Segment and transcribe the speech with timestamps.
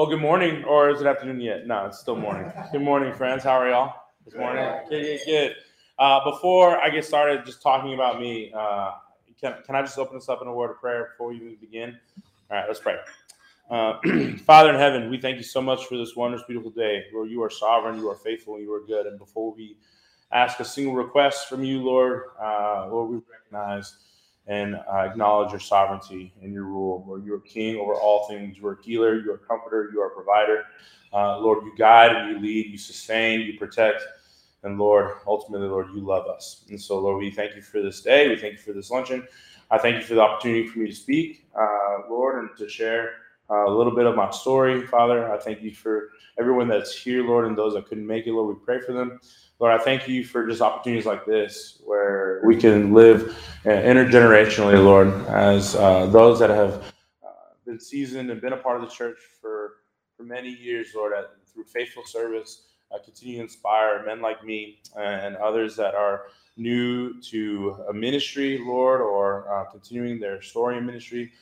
[0.00, 1.66] Well, good morning, or is it afternoon yet?
[1.66, 2.50] No, it's still morning.
[2.72, 3.44] Good morning, friends.
[3.44, 3.94] How are y'all
[4.24, 4.64] this morning?
[4.88, 5.56] Good, good, good.
[5.98, 8.92] Uh, before I get started, just talking about me, uh,
[9.38, 11.98] can, can I just open us up in a word of prayer before we begin?
[12.50, 12.96] All right, let's pray.
[13.68, 13.98] Uh,
[14.46, 17.04] Father in heaven, we thank you so much for this wondrous, beautiful day.
[17.12, 19.04] Lord, you are sovereign, you are faithful, and you are good.
[19.04, 19.76] And before we
[20.32, 23.96] ask a single request from you, Lord, uh, Lord, we recognize
[24.50, 27.04] and uh, acknowledge your sovereignty and your rule.
[27.06, 28.58] Lord, you are king over all things.
[28.58, 30.64] You are healer, you are comforter, you are provider.
[31.12, 34.02] Uh, Lord, you guide and you lead, you sustain, you protect.
[34.64, 36.64] And Lord, ultimately, Lord, you love us.
[36.68, 38.28] And so, Lord, we thank you for this day.
[38.28, 39.26] We thank you for this luncheon.
[39.70, 43.12] I thank you for the opportunity for me to speak, uh, Lord, and to share
[43.48, 45.32] uh, a little bit of my story, Father.
[45.32, 46.10] I thank you for
[46.40, 48.56] everyone that's here, Lord, and those that couldn't make it, Lord.
[48.56, 49.20] We pray for them.
[49.60, 55.08] Lord, I thank you for just opportunities like this where we can live intergenerationally, Lord,
[55.26, 57.28] as uh, those that have uh,
[57.66, 59.74] been seasoned and been a part of the church for,
[60.16, 64.80] for many years, Lord, at, through faithful service, uh, continue to inspire men like me
[64.98, 66.22] and others that are
[66.56, 71.32] new to a ministry, Lord, or uh, continuing their story in ministry.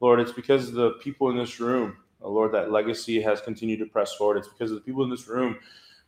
[0.00, 3.86] Lord, it's because of the people in this room, Lord, that legacy has continued to
[3.86, 4.36] press forward.
[4.36, 5.56] It's because of the people in this room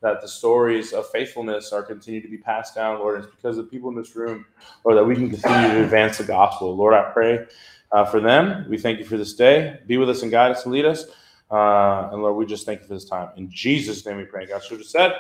[0.05, 3.24] that the stories of faithfulness are continued to be passed down, Lord.
[3.24, 4.44] It's because of the people in this room,
[4.84, 6.77] Lord, that we can continue to advance the gospel.
[6.77, 7.46] Lord, I pray
[7.91, 8.66] uh, for them.
[8.69, 9.80] We thank you for this day.
[9.86, 11.06] Be with us and guide us and lead us.
[11.50, 13.30] Uh, and Lord, we just thank you for this time.
[13.38, 14.44] In Jesus' name we pray.
[14.44, 15.12] God should have said,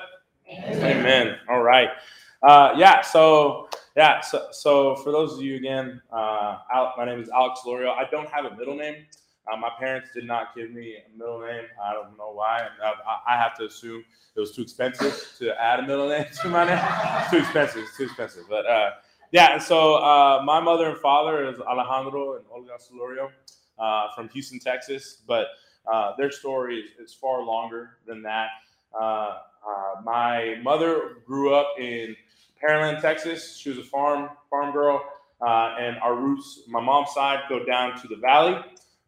[0.52, 0.98] Amen.
[0.98, 1.36] Amen.
[1.48, 1.88] All right.
[2.42, 3.00] Uh, yeah.
[3.00, 4.20] So, yeah.
[4.20, 6.58] So, so for those of you again, uh,
[6.98, 7.88] my name is Alex Solorio.
[7.88, 9.06] I don't have a middle name.
[9.50, 11.64] Uh, my parents did not give me a middle name.
[11.82, 12.66] I don't know why.
[12.82, 14.02] I, I, have to assume
[14.34, 16.78] it was too expensive to add a middle name to my name.
[16.82, 17.82] It's too expensive.
[17.82, 18.44] It's too expensive.
[18.48, 18.90] But uh,
[19.32, 23.30] yeah, so uh, my mother and father is Alejandro and Olga Solorio
[23.78, 25.18] uh, from Houston, Texas.
[25.26, 25.48] But
[25.92, 28.48] uh, their story is, is, far longer than that.
[28.98, 29.40] Uh,
[30.02, 32.16] my mother grew up in
[32.62, 33.58] Pearland, Texas.
[33.58, 35.04] She was a farm farm girl.
[35.42, 38.58] and our roots, my mom's side, go down to the valley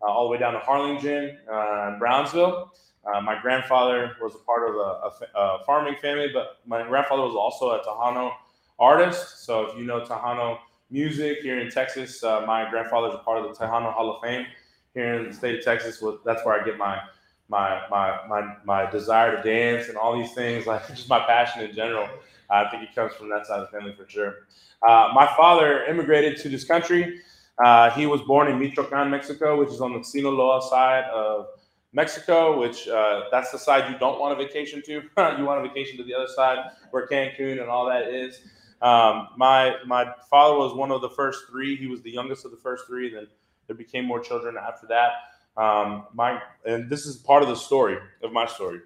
[0.03, 2.73] uh, all the way down to Harlingen uh, Brownsville.
[3.07, 7.23] Uh, my grandfather was a part of a, a, a, farming family, but my grandfather
[7.23, 8.33] was also a Tejano
[8.81, 9.45] artist.
[9.45, 10.59] So if you know Tejano
[10.91, 14.23] music here in Texas, uh, my grandfather is a part of the Tejano Hall of
[14.23, 14.47] Fame
[14.95, 16.03] here in the state of Texas.
[16.25, 17.01] That's where I get my
[17.49, 21.63] my my my, my desire to dance and all these things, like just my passion
[21.63, 22.09] in general.
[22.51, 24.47] I think it comes from that side of the family for sure.
[24.87, 27.21] Uh, my father immigrated to this country
[27.65, 31.47] uh, he was born in Michoacan, Mexico, which is on the Sinaloa side of
[31.93, 34.93] Mexico, which uh, that's the side you don't want a vacation to.
[35.39, 36.59] you want a vacation to the other side
[36.91, 38.41] where Cancun and all that is.
[38.83, 41.77] Um, my my father was one of the first three.
[41.77, 43.09] He was the youngest of the first three.
[43.13, 43.27] Then
[43.67, 45.13] there became more children after that.
[45.61, 48.81] Um, my and this is part of the story of my story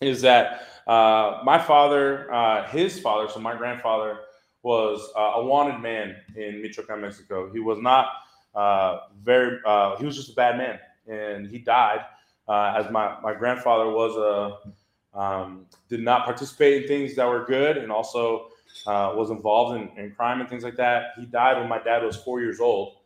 [0.00, 4.20] is that uh, my father, uh, his father, so my grandfather
[4.62, 7.50] was uh, a wanted man in Michoacan, Mexico.
[7.52, 8.06] He was not
[8.54, 10.78] uh, very, uh, he was just a bad man.
[11.08, 12.04] And he died
[12.48, 17.44] uh, as my, my grandfather was a, um, did not participate in things that were
[17.44, 18.48] good and also
[18.86, 21.12] uh, was involved in, in crime and things like that.
[21.18, 22.96] He died when my dad was four years old.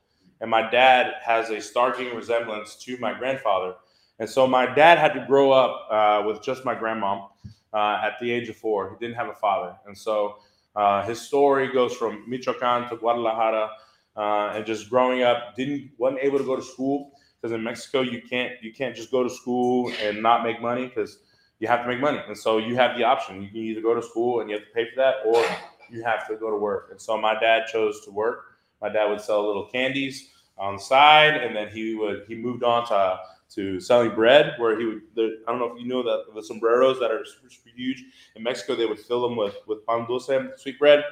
[0.43, 3.75] And my dad has a starking resemblance to my grandfather.
[4.19, 7.29] And so my dad had to grow up uh, with just my grandmom
[7.73, 8.91] at the age of four.
[8.91, 9.75] He didn't have a father.
[9.87, 10.37] And so
[10.77, 13.71] uh, his story goes from Michoacan to Guadalajara,
[14.17, 18.03] uh, and just growing up, didn't wasn't able to go to school because in Mexico
[18.03, 21.19] you can't you can't just go to school and not make money because
[21.59, 23.43] you have to make money, and so you have the option.
[23.43, 25.43] You can either go to school and you have to pay for that, or
[25.91, 26.89] you have to go to work.
[26.91, 28.59] And so my dad chose to work.
[28.83, 32.63] My dad would sell little candies on the side, and then he would he moved
[32.63, 33.19] on to
[33.55, 35.03] to selling bread, where he would.
[35.15, 38.05] The, I don't know if you know that the sombreros that are super, super huge
[38.35, 41.05] in Mexico, they would fill them with with pan dulce, sweet bread,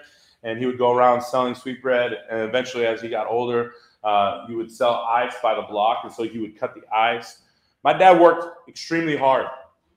[0.43, 2.19] and he would go around selling sweet bread.
[2.31, 3.73] And eventually, as he got older,
[4.03, 7.43] uh, he would sell ice by the block, and so he would cut the ice.
[7.83, 9.47] My dad worked extremely hard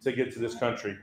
[0.04, 0.98] to get to this country,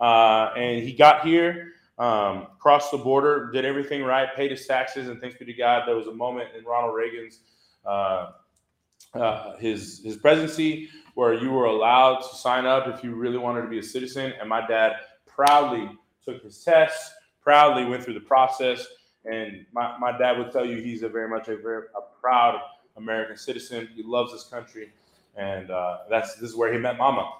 [0.00, 1.72] uh, and he got here.
[1.98, 5.84] Um, crossed the border, did everything right, paid his taxes, and thanks be to God,
[5.88, 7.38] there was a moment in Ronald Reagan's
[7.86, 8.32] uh,
[9.14, 13.62] uh, his his presidency where you were allowed to sign up if you really wanted
[13.62, 14.34] to be a citizen.
[14.38, 15.90] And my dad proudly
[16.22, 18.86] took his test, proudly went through the process.
[19.24, 22.60] And my, my dad would tell you he's a very much a very a proud
[22.96, 23.88] American citizen.
[23.94, 24.92] He loves this country,
[25.36, 27.32] and uh, that's this is where he met Mama.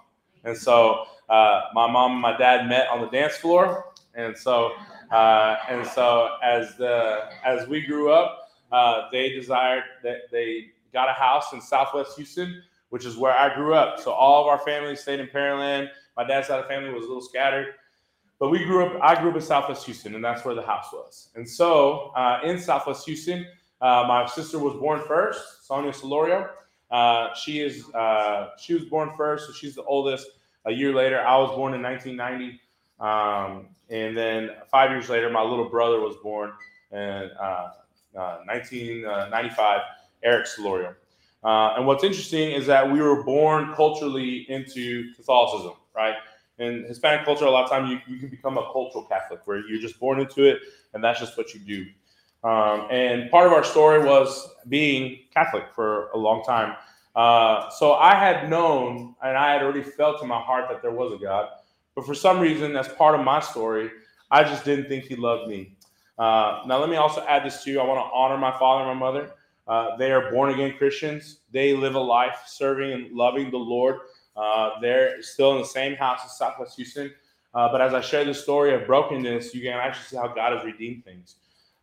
[0.44, 3.92] And so uh, my mom and my dad met on the dance floor.
[4.14, 4.72] And so
[5.10, 11.08] uh, and so as the as we grew up, uh, they desired that they got
[11.08, 14.00] a house in Southwest Houston which is where I grew up.
[14.00, 15.88] So all of our family stayed in Pearland.
[16.16, 17.74] My dad's side of family was a little scattered.
[18.38, 20.92] But we grew up, I grew up in Southwest Houston, and that's where the house
[20.92, 21.30] was.
[21.34, 23.46] And so uh, in Southwest Houston,
[23.80, 26.50] uh, my sister was born first, Sonia Solorio.
[26.90, 30.28] Uh, she is uh, she was born first, so she's the oldest.
[30.66, 32.60] A year later, I was born in 1990,
[33.00, 36.52] um, and then five years later, my little brother was born
[36.92, 37.30] in
[38.12, 39.80] 1995,
[40.22, 40.94] uh, uh, Eric Solorio.
[41.42, 46.16] and what's interesting is that we were born culturally into Catholicism, right?
[46.58, 49.58] in Hispanic culture, a lot of time you, you can become a cultural Catholic where
[49.68, 50.60] you're just born into it
[50.94, 51.86] and that's just what you do.
[52.48, 56.76] Um, and part of our story was being Catholic for a long time.
[57.14, 60.92] Uh, so I had known and I had already felt in my heart that there
[60.92, 61.48] was a God.
[61.94, 63.90] But for some reason, that's part of my story.
[64.30, 65.76] I just didn't think He loved me.
[66.18, 67.80] Uh, now, let me also add this to you.
[67.80, 69.32] I want to honor my father and my mother.
[69.66, 71.38] Uh, they are born again Christians.
[71.52, 73.98] They live a life serving and loving the Lord
[74.36, 77.12] uh, they're still in the same house as Southwest Houston.
[77.54, 80.52] Uh, but as I share the story of brokenness, you can actually see how God
[80.52, 81.36] has redeemed things.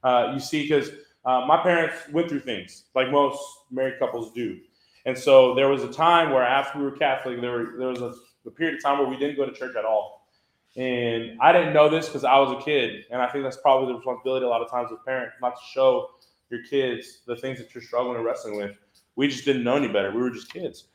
[0.03, 0.91] Uh, you see, because
[1.25, 3.41] uh, my parents went through things like most
[3.71, 4.59] married couples do.
[5.05, 8.01] And so there was a time where after we were Catholic, there, were, there was
[8.01, 8.13] a,
[8.45, 10.27] a period of time where we didn't go to church at all.
[10.75, 13.05] And I didn't know this because I was a kid.
[13.09, 15.61] And I think that's probably the responsibility a lot of times with parents, not to
[15.71, 16.11] show
[16.53, 18.77] your kids the things that you're struggling and wrestling with.
[19.15, 20.11] We just didn't know any better.
[20.11, 20.85] We were just kids.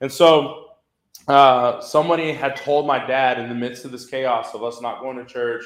[0.00, 0.66] And so
[1.28, 5.00] uh, somebody had told my dad in the midst of this chaos of us not
[5.00, 5.64] going to church,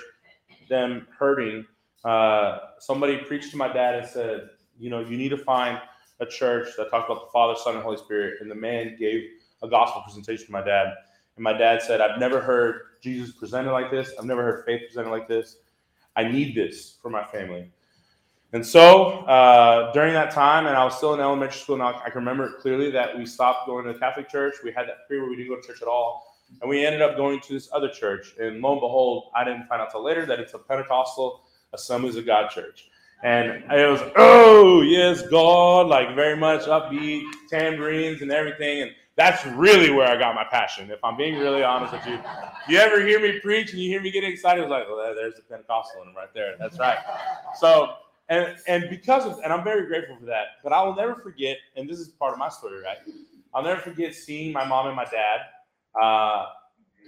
[0.69, 1.67] them hurting.
[2.05, 5.79] Uh, somebody preached to my dad and said, you know, you need to find
[6.21, 8.41] a church that talks about the Father, Son, and Holy Spirit.
[8.41, 9.23] And the man gave
[9.63, 10.95] a gospel presentation to my dad.
[11.37, 14.13] And my dad said, I've never heard Jesus presented like this.
[14.19, 15.57] I've never heard faith presented like this.
[16.17, 17.71] I need this for my family.
[18.53, 22.11] And so uh, during that time, and I was still in elementary school, and I
[22.11, 24.57] can remember it clearly that we stopped going to the Catholic church.
[24.65, 26.27] We had that period where we didn't go to church at all.
[26.61, 28.35] And we ended up going to this other church.
[28.41, 31.43] And lo and behold, I didn't find out till later that it's a Pentecostal
[31.73, 32.89] Assemblies of God church.
[33.23, 38.83] And it was, oh, yes, God, like very much upbeat, tambourines and everything.
[38.83, 42.19] And that's really where I got my passion, if I'm being really honest with you.
[42.69, 44.63] You ever hear me preach and you hear me getting excited?
[44.63, 46.57] It's like, well, there's the Pentecostal in him right there.
[46.59, 46.99] That's right.
[47.59, 47.95] So
[48.31, 50.63] and and because of and I'm very grateful for that.
[50.63, 52.99] But I will never forget, and this is part of my story, right?
[53.53, 55.41] I'll never forget seeing my mom and my dad
[56.01, 56.47] uh,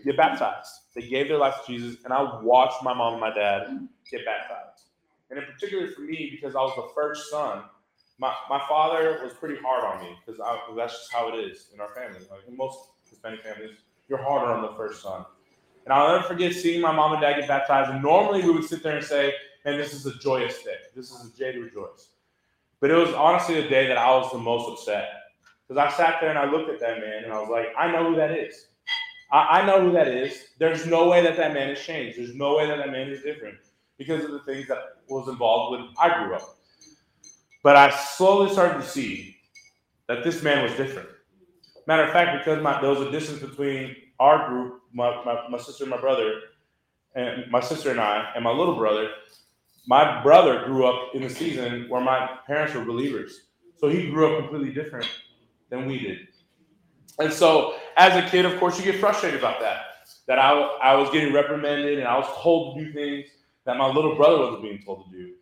[0.04, 0.68] get baptized.
[0.94, 4.24] They gave their life to Jesus, and I watched my mom and my dad get
[4.26, 4.82] baptized.
[5.30, 7.62] And in particular for me, because I was the first son,
[8.18, 10.40] my, my father was pretty hard on me because
[10.76, 12.20] that's just how it is in our family.
[12.30, 12.78] Like in most
[13.08, 13.78] Hispanic families,
[14.08, 15.24] you're harder on the first son.
[15.84, 17.90] And I'll never forget seeing my mom and dad get baptized.
[17.90, 19.32] And normally we would sit there and say,
[19.64, 20.76] and this is a joyous day.
[20.94, 22.08] This is a day to rejoice.
[22.80, 25.08] But it was honestly the day that I was the most upset
[25.68, 27.90] because I sat there and I looked at that man and I was like, I
[27.90, 28.66] know who that is.
[29.30, 30.48] I, I know who that is.
[30.58, 32.18] There's no way that that man has changed.
[32.18, 33.56] There's no way that that man is different
[33.96, 34.78] because of the things that
[35.08, 36.56] was involved when I grew up.
[37.62, 39.36] But I slowly started to see
[40.08, 41.08] that this man was different.
[41.86, 45.58] Matter of fact, because my, there was a distance between our group, my, my, my
[45.58, 46.40] sister and my brother,
[47.14, 49.10] and my sister and I, and my little brother,
[49.86, 53.48] my brother grew up in a season where my parents were believers.
[53.78, 55.08] So he grew up completely different
[55.70, 56.28] than we did.
[57.18, 59.86] And so as a kid, of course, you get frustrated about that.
[60.26, 63.26] That I, I was getting reprimanded and I was told to do things
[63.64, 65.34] that my little brother wasn't being told to do.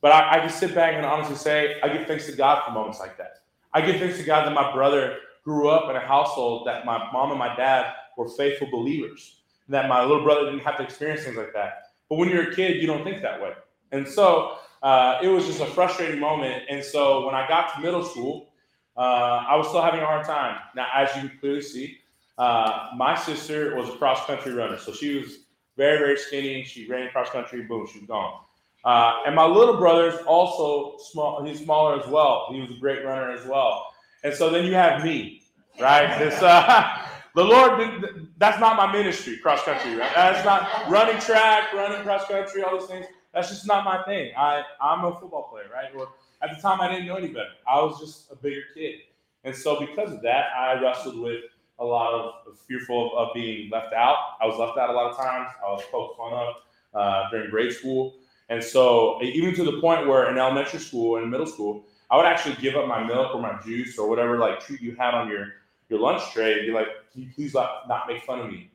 [0.00, 2.72] But I, I can sit back and honestly say, I give thanks to God for
[2.72, 3.42] moments like that.
[3.72, 7.10] I give thanks to God that my brother grew up in a household that my
[7.12, 11.24] mom and my dad were faithful believers, that my little brother didn't have to experience
[11.24, 11.84] things like that.
[12.08, 13.52] But when you're a kid, you don't think that way.
[13.92, 16.64] And so uh, it was just a frustrating moment.
[16.68, 18.48] And so when I got to middle school,
[18.96, 20.58] uh, I was still having a hard time.
[20.74, 21.98] Now, as you can clearly see,
[22.38, 24.78] uh, my sister was a cross country runner.
[24.78, 25.38] So she was
[25.76, 26.64] very, very skinny.
[26.64, 28.40] She ran cross country, boom, she was gone.
[28.84, 31.44] Uh, and my little brother's also small.
[31.44, 32.46] He's smaller as well.
[32.50, 33.92] He was a great runner as well.
[34.24, 35.42] And so then you have me,
[35.78, 36.18] right?
[36.18, 40.10] This, uh, the Lord, that's not my ministry, cross country, right?
[40.14, 44.32] That's not running track, running cross country, all those things that's just not my thing.
[44.36, 45.90] I I'm a football player, right?
[45.94, 46.08] Or
[46.42, 47.50] at the time I didn't know any better.
[47.68, 49.00] I was just a bigger kid,
[49.44, 51.44] and so because of that, I wrestled with
[51.78, 54.16] a lot of fearful of, of being left out.
[54.40, 55.48] I was left out a lot of times.
[55.66, 56.54] I was poked fun of
[56.94, 58.14] uh, during grade school,
[58.48, 62.26] and so even to the point where in elementary school and middle school, I would
[62.26, 65.28] actually give up my milk or my juice or whatever like treat you had on
[65.28, 65.54] your
[65.88, 68.70] your lunch tray and be like, "Can you please not, not make fun of me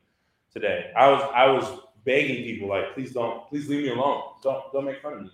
[0.53, 4.23] today?" I was I was begging people like, please don't, please leave me alone.
[4.43, 5.31] Don't don't make fun of me.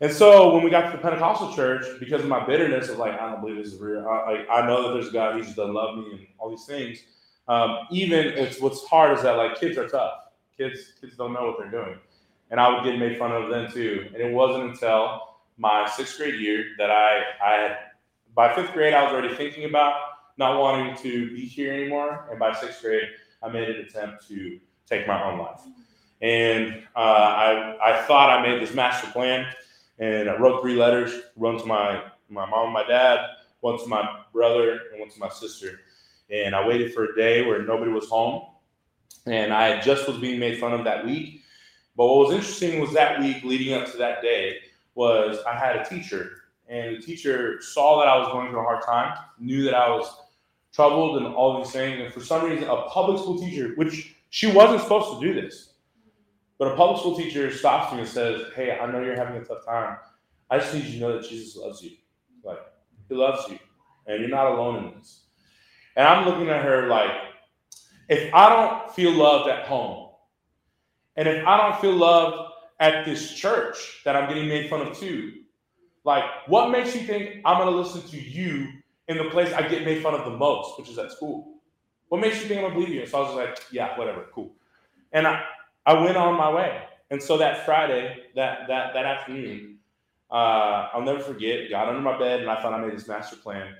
[0.00, 3.18] And so when we got to the Pentecostal church, because of my bitterness of like,
[3.18, 4.06] I don't believe this is real.
[4.08, 6.98] I, I know that there's God, he just doesn't love me and all these things.
[7.46, 10.12] Um, even it's what's hard is that like kids are tough.
[10.56, 11.98] Kids, kids don't know what they're doing.
[12.50, 14.08] And I would get made fun of then too.
[14.12, 15.20] And it wasn't until
[15.58, 17.78] my sixth grade year that I, I had,
[18.34, 19.94] by fifth grade, I was already thinking about
[20.36, 22.26] not wanting to be here anymore.
[22.30, 23.08] And by sixth grade,
[23.42, 25.60] I made an attempt to take my own life.
[26.20, 29.46] And uh, I, I thought I made this master plan
[29.98, 33.20] and I wrote three letters, one to my, my mom, my dad,
[33.60, 35.80] one to my brother, and one to my sister.
[36.30, 38.42] And I waited for a day where nobody was home.
[39.26, 41.42] And I just was being made fun of that week.
[41.96, 44.58] But what was interesting was that week leading up to that day
[44.94, 48.64] was I had a teacher, and the teacher saw that I was going through a
[48.64, 50.06] hard time, knew that I was
[50.72, 52.00] troubled and all these things.
[52.00, 55.74] And for some reason, a public school teacher, which she wasn't supposed to do this,
[56.58, 59.44] but a public school teacher stops me and says, Hey, I know you're having a
[59.44, 59.96] tough time.
[60.50, 61.92] I just need you to know that Jesus loves you.
[62.42, 62.58] Like,
[63.08, 63.60] He loves you,
[64.08, 65.26] and you're not alone in this.
[65.94, 67.12] And I'm looking at her like,
[68.08, 70.10] if I don't feel loved at home,
[71.14, 74.98] and if I don't feel loved at this church that I'm getting made fun of
[74.98, 75.32] too,
[76.02, 78.66] like, what makes you think I'm going to listen to you
[79.06, 81.53] in the place I get made fun of the most, which is at school?
[82.08, 83.06] What makes you think I'm to believe you?
[83.06, 84.52] So I was like, yeah, whatever, cool.
[85.12, 85.42] And I,
[85.86, 86.82] I went on my way.
[87.10, 89.78] And so that Friday, that that that afternoon,
[90.30, 91.70] uh, I'll never forget.
[91.70, 93.74] Got under my bed and I thought I made this master plan.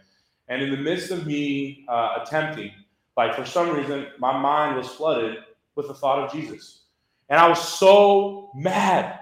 [0.49, 2.71] And in the midst of me uh, attempting,
[3.16, 5.38] like for some reason, my mind was flooded
[5.75, 6.83] with the thought of Jesus.
[7.28, 9.21] And I was so mad.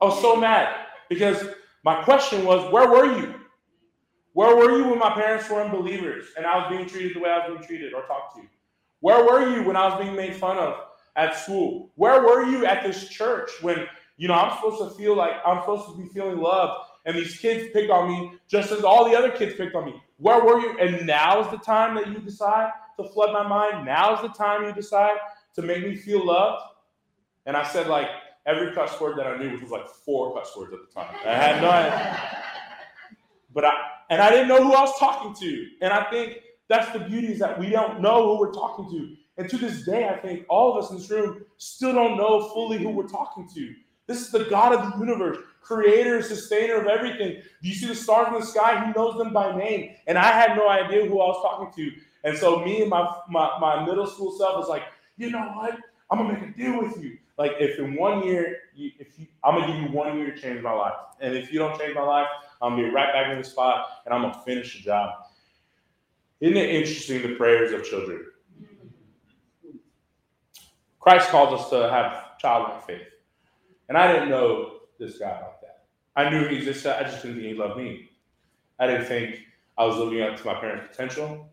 [0.00, 1.46] I was so mad because
[1.84, 3.34] my question was, where were you?
[4.38, 7.28] Where were you when my parents were unbelievers and I was being treated the way
[7.28, 8.42] I was being treated or talked to?
[9.00, 10.76] Where were you when I was being made fun of
[11.16, 11.90] at school?
[11.96, 15.60] Where were you at this church when, you know, I'm supposed to feel like I'm
[15.62, 19.18] supposed to be feeling loved and these kids pick on me just as all the
[19.18, 20.00] other kids picked on me?
[20.18, 20.78] Where were you?
[20.78, 23.86] And now's the time that you decide to flood my mind.
[23.86, 25.16] Now's the time you decide
[25.56, 26.62] to make me feel loved.
[27.44, 28.06] And I said like
[28.46, 31.12] every cuss word that I knew, which was like four cuss words at the time.
[31.26, 32.44] I had no idea.
[33.52, 33.72] But I
[34.10, 35.66] and I didn't know who I was talking to.
[35.82, 36.38] And I think
[36.68, 39.14] that's the beauty is that we don't know who we're talking to.
[39.36, 42.48] And to this day, I think all of us in this room still don't know
[42.48, 43.74] fully who we're talking to.
[44.06, 47.42] This is the God of the universe, creator, sustainer of everything.
[47.62, 48.86] Do you see the stars in the sky?
[48.86, 49.94] He knows them by name.
[50.06, 52.00] And I had no idea who I was talking to.
[52.24, 54.84] And so me and my, my, my middle school self was like,
[55.18, 55.76] you know what?
[56.10, 57.18] I'm gonna make a deal with you.
[57.38, 60.40] Like if in one year, you, if you, I'm gonna give you one year to
[60.40, 62.26] change my life, and if you don't change my life,
[62.60, 65.26] I'm gonna be right back in the spot, and I'm gonna finish the job.
[66.40, 68.26] Isn't it interesting the prayers of children?
[70.98, 73.06] Christ calls us to have childlike faith,
[73.88, 75.84] and I didn't know this guy like that.
[76.16, 76.98] I knew he existed.
[76.98, 78.10] I just didn't think he loved me.
[78.80, 81.48] I didn't think I was living up to my parents' potential.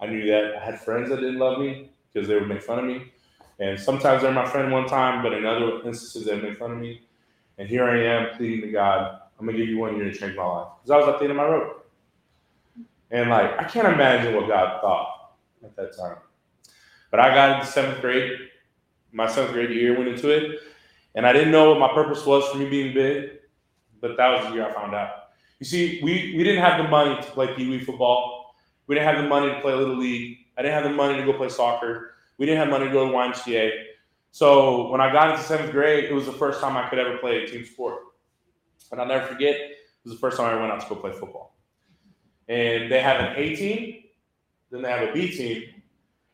[0.00, 2.78] I knew that I had friends that didn't love me because they would make fun
[2.78, 3.12] of me.
[3.58, 6.78] And sometimes they're my friend one time, but in other instances they make fun of
[6.78, 7.02] me.
[7.58, 10.36] And here I am pleading to God, I'm gonna give you one year to change
[10.36, 10.68] my life.
[10.82, 11.88] Because I was at the end of my rope.
[13.10, 16.16] And like I can't imagine what God thought at that time.
[17.10, 18.32] But I got into seventh grade.
[19.12, 20.60] My seventh grade year went into it.
[21.14, 23.30] And I didn't know what my purpose was for me being big,
[24.00, 25.10] but that was the year I found out.
[25.60, 28.56] You see, we, we didn't have the money to play Pee Wee football.
[28.86, 30.38] We didn't have the money to play a Little League.
[30.58, 32.13] I didn't have the money to go play soccer.
[32.38, 33.70] We didn't have money to go to YMCA.
[34.30, 37.18] So when I got into seventh grade, it was the first time I could ever
[37.18, 38.00] play a team sport.
[38.90, 41.12] And I'll never forget, it was the first time I went out to go play
[41.12, 41.56] football.
[42.48, 44.04] And they have an A team,
[44.70, 45.64] then they have a B team,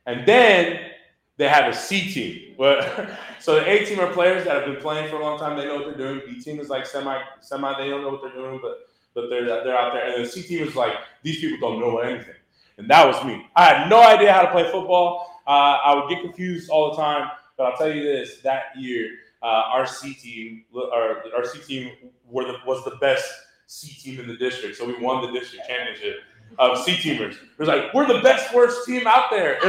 [0.07, 0.91] and then
[1.37, 2.55] they have a C team.
[3.41, 5.57] so the A team are players that have been playing for a long time.
[5.57, 6.23] They know what they're doing.
[6.27, 7.79] B team is like semi, semi.
[7.79, 8.79] They don't know what they're doing, but
[9.15, 10.15] but they're they're out there.
[10.15, 12.35] And the C team is like these people don't know anything.
[12.77, 13.47] And that was me.
[13.57, 15.30] I had no idea how to play football.
[15.47, 19.11] Uh, I would get confused all the time, but I'll tell you this: that year,
[19.43, 21.93] uh, our C team, our, our C team,
[22.33, 23.31] the, was the best
[23.67, 24.77] C team in the district.
[24.77, 26.21] So we won the district championship
[26.59, 27.35] of C teamers.
[27.35, 29.59] It was like we're the best worst team out there.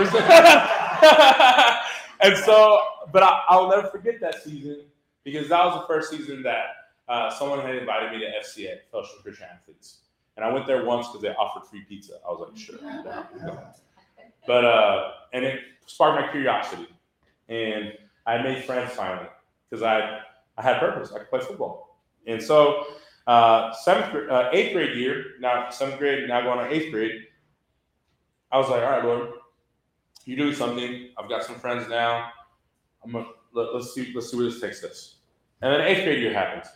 [2.22, 2.80] and so,
[3.12, 4.86] but I, will never forget that season
[5.24, 6.66] because that was the first season that
[7.08, 9.98] uh, someone had invited me to FCA, Fellowship Christian Athletes,
[10.36, 12.14] and I went there once because they offered free pizza.
[12.28, 12.80] I was like, sure.
[14.48, 16.88] But uh, and it sparked my curiosity,
[17.50, 17.94] and
[18.26, 19.28] I made friends finally
[19.70, 20.20] because I
[20.58, 21.12] I had purpose.
[21.14, 22.86] I could play football, and so
[23.28, 27.28] uh, seventh, uh, eighth grade year, now seventh grade, now going on eighth grade.
[28.52, 29.30] I was like, all right, Lord,
[30.26, 31.10] you doing something.
[31.18, 32.30] I've got some friends now.
[33.04, 35.18] I'm gonna let, us see let's see where this takes us.
[35.62, 36.68] And then eighth grade year happens.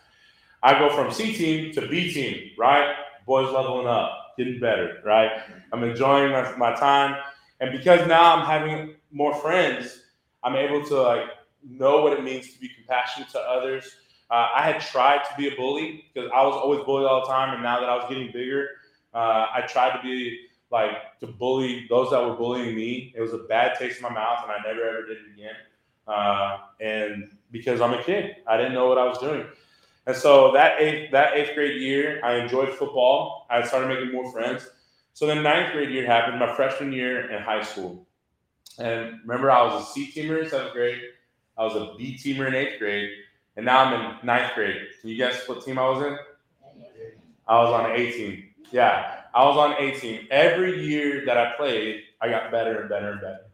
[0.64, 2.96] I go from C team to B team, right?
[3.26, 5.32] Boys leveling up, getting better, right?
[5.74, 7.18] I'm enjoying my, my time.
[7.60, 10.02] And because now I'm having more friends,
[10.44, 11.28] I'm able to like
[11.64, 13.96] know what it means to be compassionate to others.
[14.30, 17.28] Uh, I had tried to be a bully because I was always bullied all the
[17.28, 18.70] time, and now that I was getting bigger,
[19.14, 23.14] uh, I tried to be like to bully those that were bullying me.
[23.16, 25.56] It was a bad taste in my mouth, and I never ever did it again.
[26.08, 29.46] Uh, and because I'm a kid, I didn't know what I was doing.
[30.08, 33.48] And so that eighth that eighth grade year, I enjoyed football.
[33.50, 34.68] I started making more friends.
[35.16, 38.06] So then ninth grade year happened, my freshman year in high school.
[38.78, 41.02] And remember, I was a C teamer in seventh grade.
[41.58, 43.10] I was a B teamer in eighth grade,
[43.56, 44.76] and now I'm in ninth grade.
[45.00, 46.18] Can you guess what team I was in?
[47.48, 48.44] I was on A team.
[48.72, 50.28] Yeah, I was on A team.
[50.32, 53.46] Every year that I played, I got better and better and better.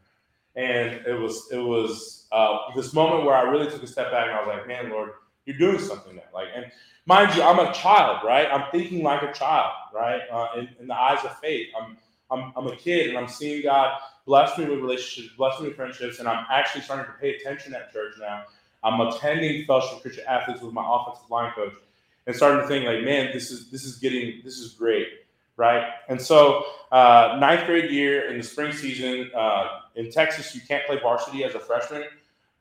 [0.56, 4.30] And it was it was uh, this moment where I really took a step back
[4.30, 5.12] and I was like, man, Lord,
[5.46, 6.30] you're doing something there.
[6.34, 6.66] Like, and
[7.06, 8.48] mind you, I'm a child, right?
[8.52, 10.22] I'm thinking like a child, right?
[10.32, 11.98] Uh, in, in the eyes of faith, I'm
[12.32, 15.76] I'm, I'm a kid and I'm seeing God bless me with relationships, bless me with
[15.76, 18.44] friendships, and I'm actually starting to pay attention at church now.
[18.84, 21.74] I'm attending Fellowship Christian Athletes with my offensive line coach
[22.26, 25.08] and starting to think like, man, this is this is getting this is great,
[25.58, 25.84] right?
[26.10, 30.86] And so uh, ninth grade year in the spring season uh, in Texas, you can't
[30.86, 32.04] play varsity as a freshman,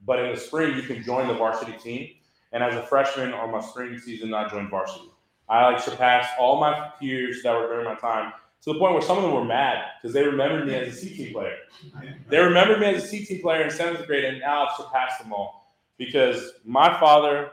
[0.05, 2.09] but in the spring you can join the varsity team.
[2.53, 5.11] And as a freshman on my spring season, I joined varsity.
[5.49, 9.03] I like surpassed all my peers that were during my time to the point where
[9.03, 11.57] some of them were mad because they remembered me as a C team player.
[12.29, 15.21] They remembered me as a C team player in seventh grade, and now I've surpassed
[15.23, 17.51] them all because my father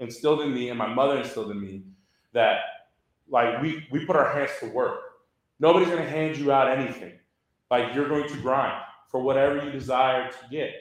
[0.00, 1.82] instilled in me and my mother instilled in me
[2.32, 2.60] that
[3.28, 5.00] like we we put our hands to work.
[5.60, 7.12] Nobody's gonna hand you out anything.
[7.70, 10.72] Like you're going to grind for whatever you desire to get.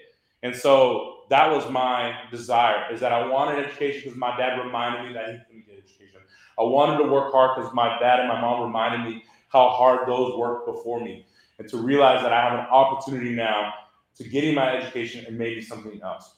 [0.43, 5.07] And so that was my desire is that I wanted education because my dad reminded
[5.07, 6.21] me that he couldn't get education.
[6.57, 10.07] I wanted to work hard because my dad and my mom reminded me how hard
[10.07, 11.25] those worked before me,
[11.57, 13.73] and to realize that I have an opportunity now
[14.17, 16.35] to getting my education and maybe something else.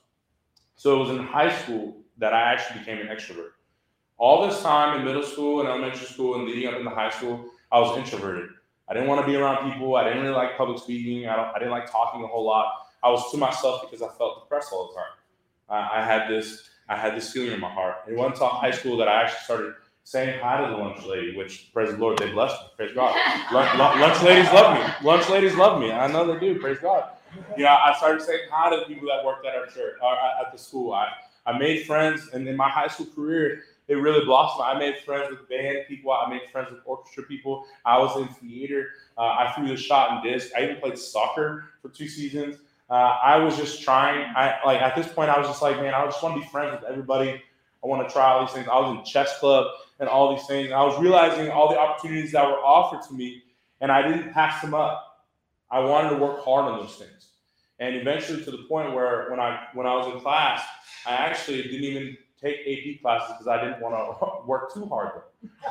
[0.75, 3.51] So it was in high school that I actually became an extrovert.
[4.17, 7.45] All this time in middle school and elementary school and leading up into high school,
[7.71, 8.49] I was introverted.
[8.87, 9.95] I didn't want to be around people.
[9.95, 11.27] I didn't really like public speaking.
[11.27, 12.80] I, I didn't like talking a whole lot.
[13.03, 15.11] I was to myself because I felt depressed all the time.
[15.69, 17.97] I had this I had this feeling in my heart.
[18.07, 21.37] It wasn't until high school that I actually started saying hi to the lunch lady,
[21.37, 22.67] which praise the Lord, they blessed me.
[22.75, 23.15] Praise God.
[23.53, 24.93] lunch, lunch, ladies love me.
[25.07, 25.91] Lunch ladies love me.
[25.91, 26.59] I know they do.
[26.59, 27.11] Praise God.
[27.55, 30.13] You know, I started saying hi to the people that worked at our church or
[30.13, 30.91] at the school.
[30.93, 31.07] I,
[31.45, 34.65] I made friends, and in my high school career, it really blossomed.
[34.67, 36.11] I made friends with band people.
[36.11, 37.65] I made friends with orchestra people.
[37.85, 38.89] I was in theater.
[39.17, 40.49] Uh, I threw the shot and disc.
[40.57, 42.57] I even played soccer for two seasons.
[42.91, 44.25] Uh, I was just trying.
[44.35, 46.47] I like at this point, I was just like, man, I just want to be
[46.47, 47.41] friends with everybody.
[47.81, 48.67] I want to try all these things.
[48.69, 49.65] I was in chess club
[50.01, 50.73] and all these things.
[50.73, 53.43] I was realizing all the opportunities that were offered to me,
[53.79, 55.25] and I didn't pass them up.
[55.71, 57.27] I wanted to work hard on those things,
[57.79, 60.61] and eventually to the point where when I when I was in class,
[61.07, 65.11] I actually didn't even take AP classes because I didn't want to work too hard,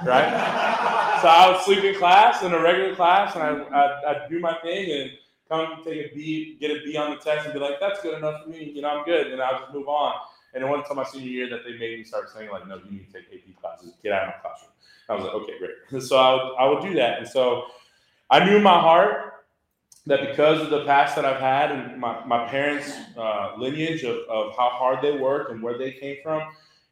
[0.07, 0.31] right?
[1.21, 4.41] so I would sleep in class in a regular class, and I I'd, I'd do
[4.41, 5.11] my thing and
[5.51, 8.17] come take a B, get a B on the test, and be like, "That's good
[8.17, 8.73] enough for me.
[8.75, 10.15] You know, I'm good," and I'll just move on.
[10.55, 12.77] And it wasn't until my senior year that they made me start saying like, "No,
[12.77, 13.93] you need to take AP classes.
[14.03, 14.71] Get out of my classroom."
[15.09, 17.67] I was like, "Okay, great." So I would, I would do that, and so
[18.31, 19.31] I knew in my heart
[20.07, 24.19] that because of the past that I've had and my, my parents' uh, lineage of,
[24.29, 26.43] of how hard they worked and where they came from,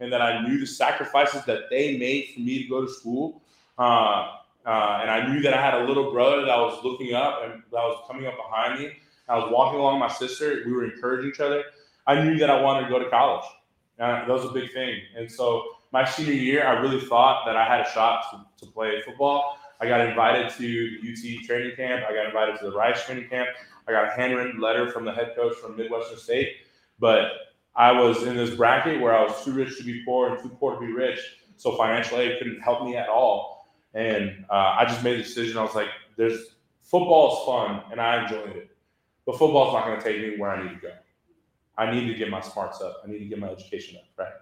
[0.01, 3.41] and that I knew the sacrifices that they made for me to go to school.
[3.79, 4.35] Uh,
[4.69, 7.63] uh, and I knew that I had a little brother that was looking up and
[7.73, 8.93] that was coming up behind me.
[9.27, 10.63] I was walking along with my sister.
[10.67, 11.65] We were encouraging each other.
[12.07, 13.47] I knew that I wanted to go to college.
[13.99, 15.01] Uh, that was a big thing.
[15.17, 18.71] And so my senior year, I really thought that I had a shot to, to
[18.71, 19.57] play football.
[19.81, 22.05] I got invited to the UT training camp.
[22.07, 23.49] I got invited to the Rice training camp.
[23.89, 26.57] I got a handwritten letter from the head coach from Midwestern State.
[26.99, 27.31] But
[27.75, 30.51] I was in this bracket where I was too rich to be poor and too
[30.61, 31.21] poor to be rich.
[31.57, 33.58] So financial aid couldn't help me at all.
[33.95, 35.59] And uh, I just made the decision.
[35.59, 38.71] I was like, "There's football is fun, and I enjoyed it,
[39.27, 40.93] but football's not going to take me where I need to go.
[41.77, 43.03] I need to get my smarts up.
[43.05, 44.33] I need to get my education up, right?"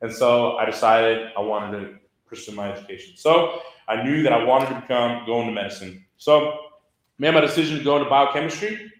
[0.00, 1.94] And so I decided I wanted to
[2.26, 3.14] pursue my education.
[3.16, 6.04] So I knew that I wanted to become go into medicine.
[6.16, 6.58] So
[7.18, 8.92] made my decision to go into biochemistry,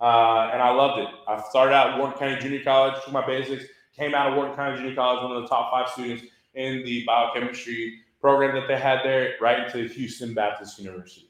[0.00, 1.08] uh, and I loved it.
[1.28, 3.64] I started out at Wharton County Junior College, took my basics,
[3.96, 7.04] came out of Wharton County Junior College, one of the top five students in the
[7.04, 11.28] biochemistry program that they had there right into Houston Baptist University.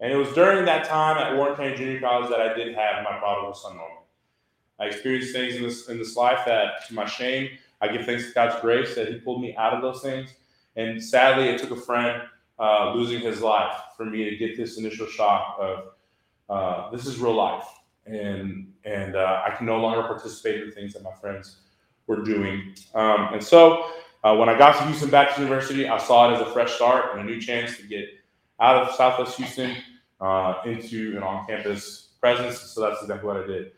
[0.00, 3.04] And it was during that time at Wharton County Junior College that I did have
[3.04, 4.00] my prodigal son moment.
[4.80, 8.26] I experienced things in this in this life that, to my shame, I give thanks
[8.26, 10.30] to God's grace that He pulled me out of those things.
[10.76, 12.22] And sadly, it took a friend
[12.58, 15.84] uh, losing his life for me to get this initial shock of
[16.48, 17.66] uh, this is real life,
[18.06, 21.58] and and uh, I can no longer participate in the things that my friends
[22.06, 22.74] were doing.
[22.94, 23.90] Um, and so,
[24.24, 27.16] uh, when I got to Houston Baptist University, I saw it as a fresh start
[27.16, 28.08] and a new chance to get
[28.60, 29.76] out of Southwest Houston
[30.20, 32.60] uh, into an on-campus presence.
[32.60, 33.72] So that's exactly what I did.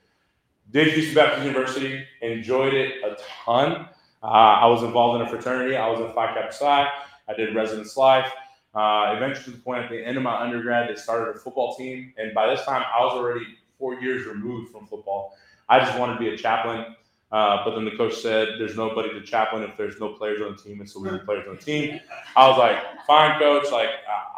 [0.71, 3.89] Did Houston Baptist University, enjoyed it a ton.
[4.23, 5.77] Uh, I was involved in a fraternity.
[5.77, 6.89] I was in Phi Kappa Psi.
[7.29, 8.31] I did residence life.
[8.75, 11.77] Uh, eventually, to the point at the end of my undergrad, they started a football
[11.77, 13.47] team, and by this time, I was already
[13.79, 15.37] four years removed from football.
[15.69, 16.97] I just wanted to be a chaplain,
[17.35, 20.53] uh, but then the coach said, "There's nobody to chaplain if there's no players on
[20.53, 21.99] the team," and so we need players on the team.
[22.37, 23.73] I was like, "Fine, coach.
[23.73, 23.89] Like,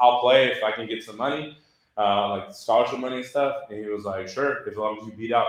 [0.01, 1.59] I'll play if I can get some money,
[1.99, 5.13] uh, like scholarship money and stuff." And he was like, "Sure, as long as you
[5.13, 5.47] beat out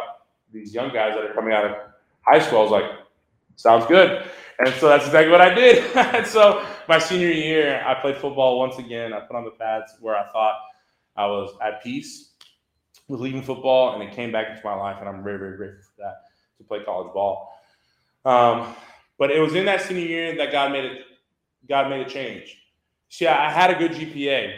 [0.51, 1.77] these young guys that are coming out of
[2.19, 2.91] high school." I was like,
[3.55, 4.29] "Sounds good."
[4.59, 5.95] And so that's exactly what I did.
[5.95, 9.13] and so my senior year, I played football once again.
[9.13, 10.55] I put on the pads where I thought
[11.15, 12.31] I was at peace
[13.07, 15.83] with leaving football, and it came back into my life, and I'm very, very grateful
[15.95, 16.26] for that
[16.57, 17.53] to play college ball.
[18.25, 18.75] Um,
[19.17, 21.01] but it was in that senior year that God made it.
[21.67, 22.57] God made a change.
[23.09, 24.53] See, I had a good GPA,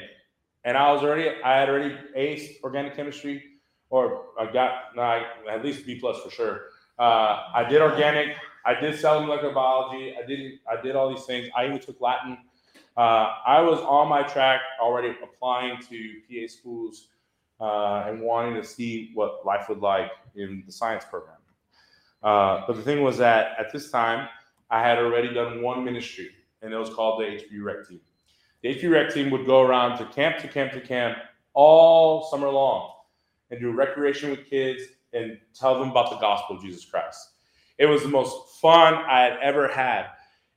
[0.63, 3.43] and I was already I had already aced organic chemistry,
[3.89, 6.61] or I got no, at least B plus for sure.
[6.97, 8.35] Uh, I did organic
[8.65, 10.15] I did cell molecular biology.
[10.21, 11.49] I did I did all these things.
[11.55, 12.37] I even took Latin.
[12.95, 17.07] Uh, I was on my track already applying to PA schools
[17.61, 21.38] uh, and wanting to see what life would like in the science program.
[22.23, 24.27] Uh, but the thing was that at this time,
[24.69, 26.29] I had already done one ministry,
[26.61, 28.01] and it was called the HB Rec Team.
[28.61, 31.17] The HB Rec Team would go around to camp to camp to camp
[31.53, 32.91] all summer long
[33.49, 37.31] and do recreation with kids and tell them about the gospel of Jesus Christ.
[37.77, 40.07] It was the most fun I had ever had.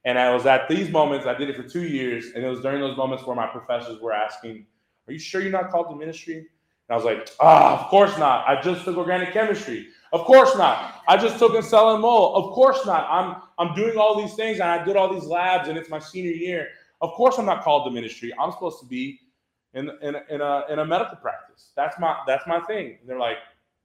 [0.04, 2.32] And I was at these moments, I did it for two years.
[2.34, 4.66] And it was during those moments where my professors were asking,
[5.06, 6.36] Are you sure you're not called to ministry?
[6.36, 6.46] And
[6.90, 8.46] I was like, Ah, of course not.
[8.48, 9.86] I just took organic chemistry.
[10.12, 11.02] Of course not.
[11.08, 12.44] I just took cell and mold.
[12.44, 13.08] Of course not.
[13.10, 15.98] I'm I'm doing all these things and I did all these labs and it's my
[15.98, 16.68] senior year.
[17.00, 18.32] Of course I'm not called to ministry.
[18.38, 19.20] I'm supposed to be
[19.74, 21.70] in in, in a in a medical practice.
[21.74, 22.98] That's my that's my thing.
[23.00, 23.38] And they're like,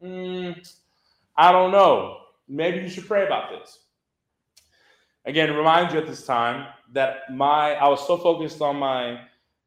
[0.03, 0.75] mm,
[1.37, 3.79] I don't know maybe you should pray about this.
[5.25, 9.19] Again, remind you at this time that my I was so focused on my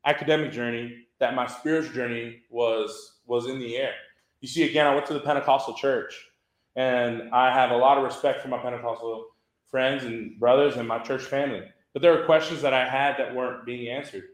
[0.07, 3.95] academic journey that my spiritual journey was was in the air.
[4.41, 6.15] You see, again, I went to the Pentecostal church,
[6.77, 9.27] and I have a lot of respect for my Pentecostal
[9.71, 11.63] friends and brothers and my church family.
[11.93, 14.25] But there were questions that I had that weren't being answered.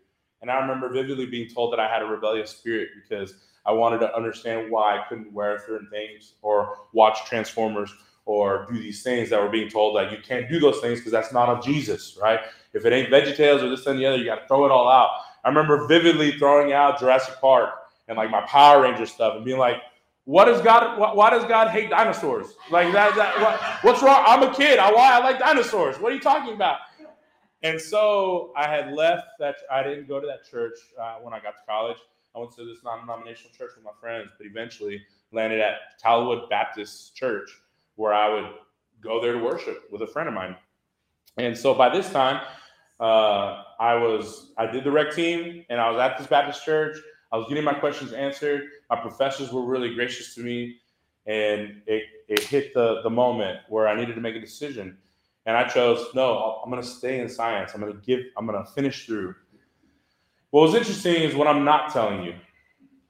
[0.43, 3.99] And I remember vividly being told that I had a rebellious spirit because I wanted
[3.99, 7.93] to understand why I couldn't wear certain things or watch Transformers
[8.27, 11.13] or do these things that we're being told that you can't do those things because
[11.13, 12.41] that's not of Jesus, right?
[12.75, 14.89] If it ain't VeggieTales or this and the other, you got to throw it all
[14.89, 15.11] out.
[15.45, 17.71] I remember vividly throwing out Jurassic Park
[18.09, 19.77] and like my Power Ranger stuff and being like,
[20.27, 20.99] what does God?
[20.99, 22.49] Why does God hate dinosaurs?
[22.71, 23.15] Like that?
[23.15, 24.23] that what, what's wrong?
[24.27, 24.79] I'm a kid.
[24.79, 25.99] I why I like dinosaurs.
[26.01, 26.79] What are you talking about?
[27.63, 29.57] And so I had left that.
[29.71, 31.97] I didn't go to that church uh, when I got to college.
[32.35, 35.01] I went to this non-denominational church with my friends, but eventually
[35.33, 37.49] landed at Tallowood Baptist Church
[37.95, 38.51] where I would
[39.01, 40.57] go there to worship with a friend of mine.
[41.39, 42.43] And so by this time,
[42.99, 46.97] uh, I was I did the rec team, and I was at this Baptist church.
[47.33, 48.63] I was getting my questions answered.
[48.91, 50.77] My professors were really gracious to me,
[51.27, 54.97] and it it hit the the moment where I needed to make a decision,
[55.45, 56.61] and I chose no.
[56.65, 57.73] I'm going to stay in science.
[57.75, 58.21] I'm going to give.
[58.37, 59.35] I'm going to finish through.
[60.51, 62.35] What was interesting is what I'm not telling you.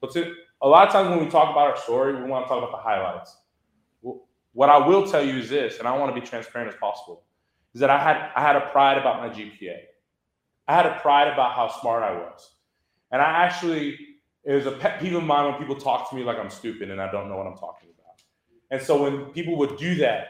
[0.03, 0.35] It?
[0.63, 2.71] A lot of times when we talk about our story, we want to talk about
[2.71, 3.37] the highlights.
[4.53, 7.25] What I will tell you is this, and I want to be transparent as possible,
[7.75, 9.77] is that I had I had a pride about my GPA.
[10.69, 12.57] I had a pride about how smart I was.
[13.11, 13.99] And I actually,
[14.47, 16.91] it was a pet peeve of mine when people talk to me like I'm stupid
[16.91, 18.23] and I don't know what I'm talking about.
[18.71, 20.29] And so when people would do that,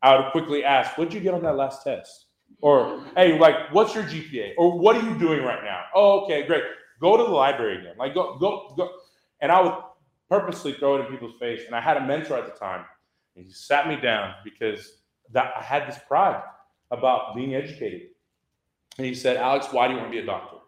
[0.00, 2.26] I would quickly ask, What'd you get on that last test?
[2.60, 4.52] Or, hey, like, what's your GPA?
[4.56, 5.82] Or what are you doing right now?
[5.94, 6.62] Oh, okay, great.
[7.00, 7.94] Go to the library again.
[7.98, 8.90] Like, go, go, go.
[9.40, 9.74] And I would
[10.30, 11.62] purposely throw it in people's face.
[11.66, 12.84] And I had a mentor at the time
[13.36, 15.00] and he sat me down because
[15.32, 16.42] that I had this pride
[16.90, 18.08] about being educated.
[18.98, 20.56] And he said, Alex, why do you want to be a doctor?
[20.56, 20.60] I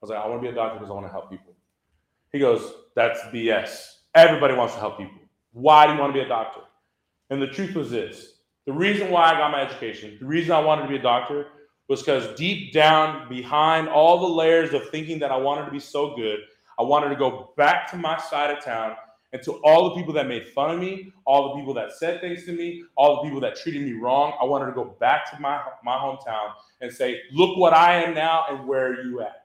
[0.00, 1.49] was like, I want to be a doctor because I want to help people.
[2.32, 3.86] He goes, That's BS.
[4.14, 5.18] Everybody wants to help people.
[5.52, 6.62] Why do you want to be a doctor?
[7.30, 8.34] And the truth was this
[8.66, 11.46] the reason why I got my education, the reason I wanted to be a doctor
[11.88, 15.80] was because deep down behind all the layers of thinking that I wanted to be
[15.80, 16.40] so good,
[16.78, 18.96] I wanted to go back to my side of town
[19.32, 22.20] And to all the people that made fun of me, all the people that said
[22.20, 25.30] things to me, all the people that treated me wrong, I wanted to go back
[25.32, 29.20] to my, my hometown and say, look what I am now and where are you
[29.22, 29.39] at?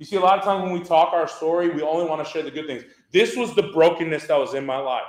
[0.00, 2.32] You see, a lot of times when we talk our story, we only want to
[2.32, 2.84] share the good things.
[3.12, 5.02] This was the brokenness that was in my life.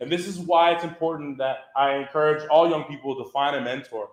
[0.00, 3.60] And this is why it's important that I encourage all young people to find a
[3.60, 4.08] mentor.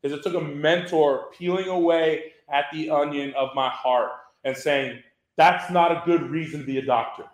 [0.00, 4.12] Because it took a mentor peeling away at the onion of my heart
[4.44, 5.02] and saying,
[5.36, 7.24] that's not a good reason to be a doctor.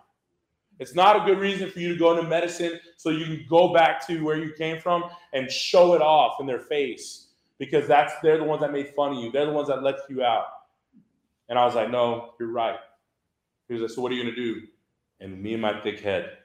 [0.79, 3.73] It's not a good reason for you to go into medicine so you can go
[3.73, 8.11] back to where you came from and show it off in their face because that's
[8.21, 9.31] they're the ones that made fun of you.
[9.31, 10.47] They're the ones that left you out.
[11.51, 12.77] And I was like, no, you're right.
[13.67, 14.61] He was like, so what are you gonna do?
[15.19, 16.37] And me and my thick head,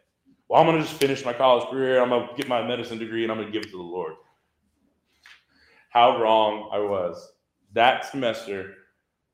[0.49, 2.03] well, I'm gonna just finish my college career.
[2.03, 4.15] I'm gonna get my medicine degree and I'm gonna give it to the Lord.
[5.91, 7.35] How wrong I was.
[7.73, 8.75] That semester,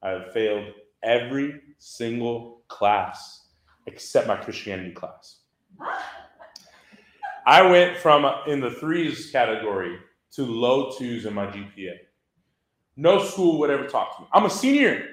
[0.03, 3.47] I failed every single class
[3.87, 5.39] except my Christianity class.
[7.47, 9.97] I went from in the threes category
[10.33, 11.95] to low twos in my GPA.
[12.97, 14.29] No school would ever talk to me.
[14.35, 15.09] I'm a senior.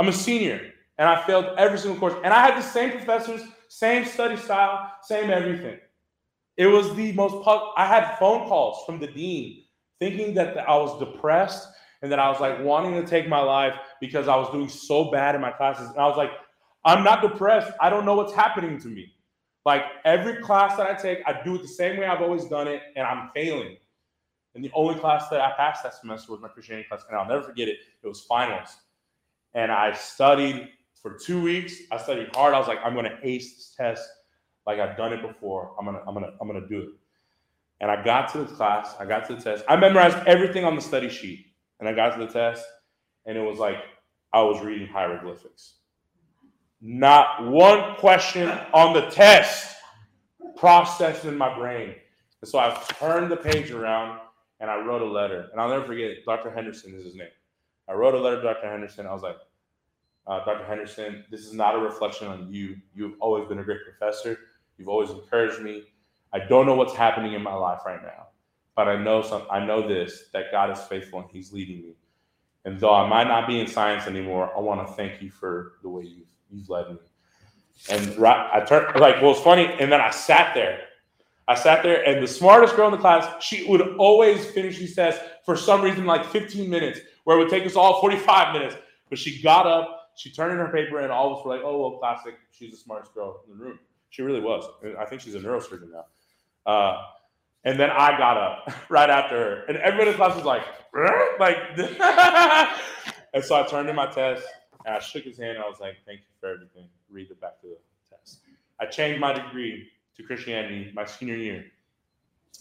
[0.00, 2.18] I'm a senior, and I failed every single course.
[2.24, 5.78] And I had the same professors, same study style, same everything.
[6.56, 7.46] It was the most.
[7.76, 9.64] I had phone calls from the dean
[9.98, 11.68] thinking that I was depressed
[12.00, 15.10] and that I was like wanting to take my life because I was doing so
[15.10, 15.90] bad in my classes.
[15.90, 16.30] And I was like,
[16.86, 17.70] I'm not depressed.
[17.78, 19.12] I don't know what's happening to me.
[19.66, 22.68] Like every class that I take, I do it the same way I've always done
[22.68, 23.76] it, and I'm failing.
[24.54, 27.28] And the only class that I passed that semester was my Christianity class, and I'll
[27.28, 27.76] never forget it.
[28.02, 28.78] It was finals,
[29.54, 30.68] and I studied
[31.02, 31.74] for two weeks.
[31.90, 32.54] I studied hard.
[32.54, 34.08] I was like, I'm going to ace this test,
[34.66, 35.74] like I've done it before.
[35.78, 36.88] I'm gonna, I'm gonna, I'm gonna do it.
[37.80, 38.94] And I got to the class.
[39.00, 39.64] I got to the test.
[39.68, 41.46] I memorized everything on the study sheet,
[41.78, 42.64] and I got to the test,
[43.26, 43.76] and it was like
[44.32, 45.74] I was reading hieroglyphics.
[46.80, 49.76] Not one question on the test
[50.56, 51.94] processed in my brain.
[52.40, 54.20] And so I turned the page around
[54.60, 55.48] and I wrote a letter.
[55.52, 56.24] And I'll never forget.
[56.24, 56.50] Dr.
[56.50, 57.28] Henderson is his name.
[57.90, 58.70] I wrote a letter to Dr.
[58.70, 59.06] Henderson.
[59.06, 59.36] I was like,
[60.26, 60.64] uh, Dr.
[60.64, 62.76] Henderson, this is not a reflection on you.
[62.94, 64.38] You've always been a great professor.
[64.78, 65.84] You've always encouraged me.
[66.32, 68.28] I don't know what's happening in my life right now,
[68.76, 69.42] but I know some.
[69.50, 71.94] I know this that God is faithful and He's leading me.
[72.64, 75.72] And though I might not be in science anymore, I want to thank you for
[75.82, 76.98] the way you've you've led me.
[77.90, 79.66] And right, I turned like, well, it's funny.
[79.80, 80.82] And then I sat there.
[81.48, 84.94] I sat there, and the smartest girl in the class, she would always finish these
[84.94, 88.76] tests for some reason, like 15 minutes, where it would take us all 45 minutes.
[89.08, 91.62] But she got up, she turned in her paper, and all of us were like,
[91.64, 92.34] oh, well, classic.
[92.50, 93.78] She's the smartest girl in the room.
[94.10, 94.64] She really was.
[94.98, 96.04] I think she's a neurosurgeon now.
[96.66, 97.02] Uh,
[97.64, 100.62] and then I got up right after her, and everybody in class was like,
[101.38, 101.56] like,
[103.34, 104.46] and so I turned in my test,
[104.84, 105.56] and I shook his hand.
[105.56, 107.76] And I was like, "Thank you for everything." Read the back of the
[108.16, 108.38] test.
[108.80, 111.66] I changed my degree to Christianity my senior year.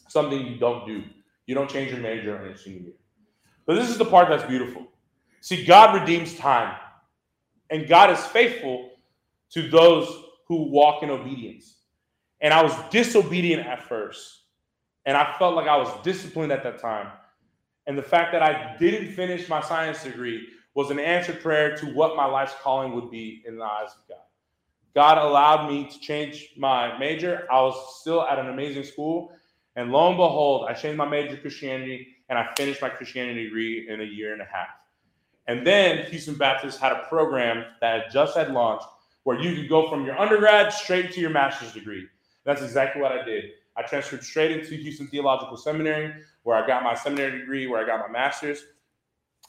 [0.07, 1.03] Something you don't do.
[1.49, 2.93] You don't change your major in your senior year.
[3.65, 4.85] But this is the part that's beautiful.
[5.41, 6.77] See, God redeems time,
[7.71, 8.91] and God is faithful
[9.53, 11.77] to those who walk in obedience.
[12.41, 14.41] And I was disobedient at first,
[15.07, 17.07] and I felt like I was disciplined at that time.
[17.87, 21.87] And the fact that I didn't finish my science degree was an answered prayer to
[21.87, 24.19] what my life's calling would be in the eyes of God.
[24.93, 27.47] God allowed me to change my major.
[27.51, 29.31] I was still at an amazing school.
[29.75, 33.45] And lo and behold, I changed my major to Christianity and I finished my Christianity
[33.45, 34.67] degree in a year and a half.
[35.47, 38.85] And then Houston Baptist had a program that just had launched
[39.23, 42.07] where you could go from your undergrad straight to your master's degree.
[42.45, 43.51] That's exactly what I did.
[43.75, 47.85] I transferred straight into Houston Theological Seminary, where I got my seminary degree, where I
[47.85, 48.63] got my master's.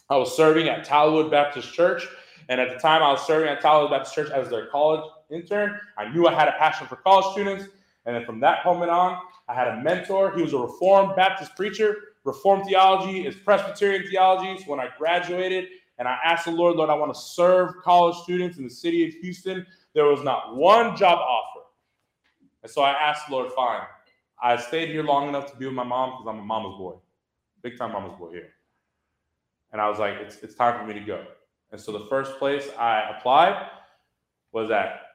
[0.08, 2.06] I was serving at Tallowood Baptist Church.
[2.48, 5.78] And at the time I was serving at Tallowood Baptist Church as their college intern,
[5.96, 7.66] I knew I had a passion for college students.
[8.10, 10.34] And then from that moment on, I had a mentor.
[10.34, 11.96] He was a Reformed Baptist preacher.
[12.24, 14.60] Reformed theology is Presbyterian theology.
[14.60, 18.16] So when I graduated and I asked the Lord, Lord, I want to serve college
[18.16, 21.66] students in the city of Houston, there was not one job offer.
[22.64, 23.82] And so I asked the Lord, fine.
[24.42, 26.94] I stayed here long enough to be with my mom because I'm a mama's boy,
[27.62, 28.48] big time mama's boy here.
[29.70, 31.24] And I was like, it's, it's time for me to go.
[31.70, 33.68] And so the first place I applied
[34.50, 35.09] was at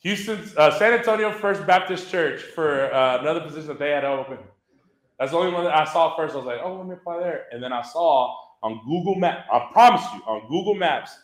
[0.00, 4.38] Houston, uh, San Antonio First Baptist Church for uh, another position that they had open.
[5.18, 6.34] That's the only one that I saw first.
[6.34, 7.46] I was like, oh, let me apply there.
[7.50, 11.18] And then I saw on Google Maps, I promise you, on Google Maps,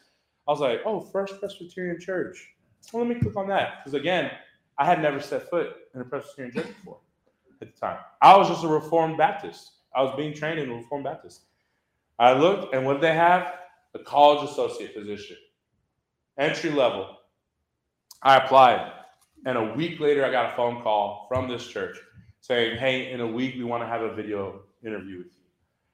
[0.48, 2.48] I was like, oh, First Presbyterian Church.
[2.92, 3.84] Well, let me click on that.
[3.84, 4.30] Because again,
[4.78, 6.98] I had never set foot in a Presbyterian church before
[7.60, 7.98] at the time.
[8.20, 9.70] I was just a Reformed Baptist.
[9.94, 11.42] I was being trained in a Reformed Baptist.
[12.18, 13.54] I looked, and what did they have?
[13.94, 15.36] A college associate position,
[16.38, 17.18] entry level.
[18.22, 18.92] I applied.
[19.44, 21.96] And a week later, I got a phone call from this church
[22.40, 25.32] saying, Hey, in a week, we want to have a video interview with you.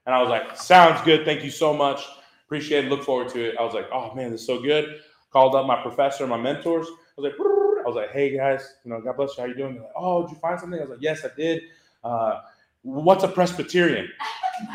[0.07, 1.25] And I was like, Sounds good.
[1.25, 2.05] Thank you so much.
[2.45, 2.89] Appreciate it.
[2.89, 3.57] Look forward to it.
[3.59, 5.01] I was like, Oh man, this is so good.
[5.33, 6.87] Called up my professor, my mentors.
[6.87, 9.43] I was like, I was like, Hey guys, you know, God bless you.
[9.43, 9.75] How you doing?
[9.75, 10.79] They're Like, oh, did you find something?
[10.79, 11.63] I was like, Yes, I did.
[12.05, 12.41] Uh,
[12.83, 14.09] what's a Presbyterian?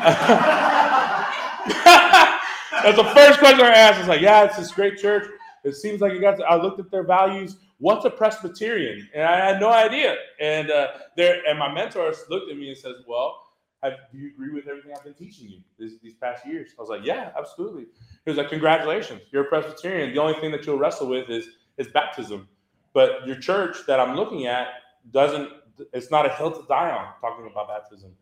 [2.84, 4.00] That's the first question I asked.
[4.00, 5.26] It's like, yeah, it's this great church.
[5.64, 6.36] It seems like you got.
[6.38, 7.56] To, I looked at their values.
[7.78, 9.08] What's a Presbyterian?
[9.14, 10.16] And I had no idea.
[10.40, 13.40] And uh, there, and my mentor looked at me and says, "Well,
[13.82, 16.82] have, do you agree with everything I've been teaching you this, these past years?" I
[16.82, 17.84] was like, "Yeah, absolutely."
[18.24, 20.14] He was like, "Congratulations, you're a Presbyterian.
[20.14, 21.48] The only thing that you'll wrestle with is
[21.78, 22.48] is baptism,
[22.92, 24.68] but your church that I'm looking at
[25.10, 25.48] doesn't.
[25.92, 28.12] It's not a hill to die on talking about baptism.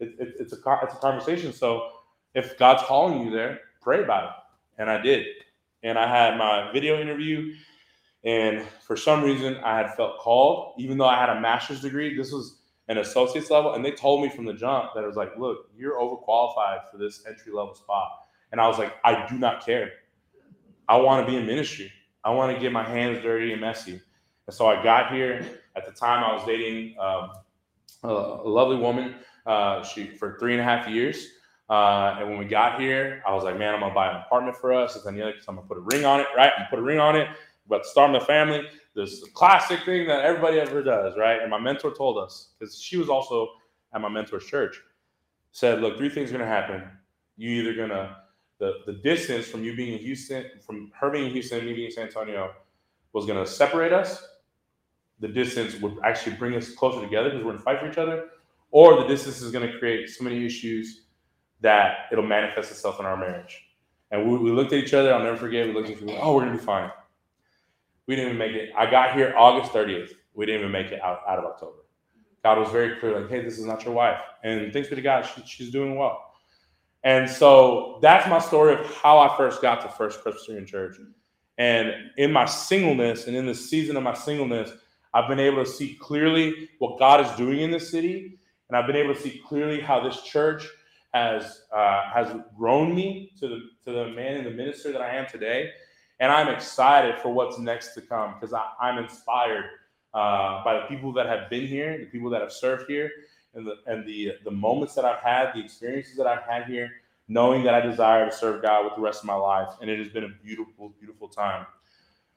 [0.00, 1.52] It, it, it's a it's a conversation.
[1.52, 1.88] So
[2.34, 4.30] if God's calling you there, pray about it.
[4.78, 5.26] And I did.
[5.82, 7.54] And I had my video interview.
[8.24, 12.16] And for some reason, I had felt called, even though I had a master's degree.
[12.16, 13.74] This was an associate's level.
[13.74, 16.98] And they told me from the jump that it was like, look, you're overqualified for
[16.98, 18.10] this entry level spot.
[18.52, 19.90] And I was like, I do not care.
[20.88, 21.90] I want to be in ministry.
[22.24, 24.00] I want to get my hands dirty and messy.
[24.46, 25.44] And so I got here.
[25.74, 27.30] At the time, I was dating um,
[28.02, 28.12] a,
[28.48, 29.14] lovely woman.
[29.46, 31.26] Uh, she for three and a half years.
[31.72, 34.58] Uh, and when we got here, I was like, man, I'm gonna buy an apartment
[34.58, 34.94] for us.
[34.94, 36.52] And then I'm gonna put a ring on it, right?
[36.58, 37.28] I'm put a ring on it.
[37.66, 41.40] But starting the family, this classic thing that everybody ever does, right?
[41.40, 43.48] And my mentor told us because she was also
[43.94, 44.78] at my mentor's church.
[45.52, 46.82] Said, look, three things are gonna happen.
[47.38, 48.18] You either gonna
[48.58, 51.72] the the distance from you being in Houston, from her being in Houston and me
[51.72, 52.52] being in San Antonio,
[53.14, 54.22] was gonna separate us.
[55.20, 58.26] The distance would actually bring us closer together because we're gonna fight for each other,
[58.72, 61.02] or the distance is gonna create so many issues
[61.62, 63.64] that it'll manifest itself in our marriage.
[64.10, 65.12] And we, we looked at each other.
[65.12, 65.66] I'll never forget.
[65.66, 66.18] We looked at each other.
[66.20, 66.90] Oh, we're gonna be fine.
[68.06, 68.70] We didn't even make it.
[68.76, 70.10] I got here August 30th.
[70.34, 71.78] We didn't even make it out, out of October.
[72.42, 74.18] God was very clear, like, hey, this is not your wife.
[74.42, 76.32] And thanks be to God, she, she's doing well.
[77.04, 80.96] And so that's my story of how I first got to First Presbyterian Church.
[81.58, 84.72] And in my singleness and in the season of my singleness,
[85.14, 88.38] I've been able to see clearly what God is doing in this city.
[88.68, 90.66] And I've been able to see clearly how this church
[91.12, 95.14] has uh, has grown me to the to the man and the minister that I
[95.14, 95.70] am today,
[96.20, 99.64] and I'm excited for what's next to come because I'm inspired
[100.14, 103.10] uh, by the people that have been here, the people that have served here,
[103.54, 106.90] and the and the the moments that I've had, the experiences that I've had here,
[107.28, 109.98] knowing that I desire to serve God with the rest of my life, and it
[109.98, 111.66] has been a beautiful, beautiful time.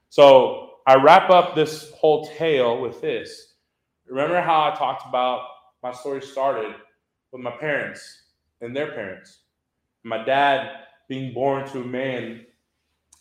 [0.10, 3.54] So I wrap up this whole tale with this.
[4.08, 5.48] Remember how I talked about
[5.82, 6.76] my story started
[7.32, 8.25] with my parents
[8.62, 9.39] and their parents.
[10.04, 10.72] My dad
[11.08, 12.46] being born to a man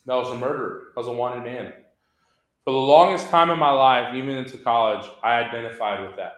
[0.07, 1.73] that was a murderer, was a wanted man.
[2.65, 6.33] For the longest time in my life, even into college, I identified with that.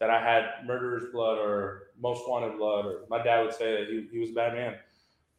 [0.00, 3.88] That I had murderer's blood or most wanted blood, or my dad would say that
[3.90, 4.76] he, he was a bad man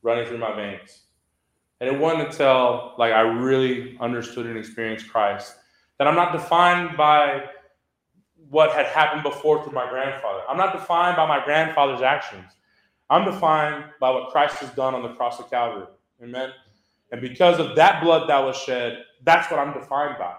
[0.01, 1.01] running through my veins.
[1.79, 5.55] And it wasn't until like I really understood and experienced Christ
[5.97, 7.43] that I'm not defined by
[8.51, 10.41] what had happened before through my grandfather.
[10.49, 12.51] I'm not defined by my grandfather's actions.
[13.09, 15.87] I'm defined by what Christ has done on the cross of Calvary.
[16.21, 16.51] Amen.
[17.13, 20.35] And because of that blood that was shed, that's what I'm defined by.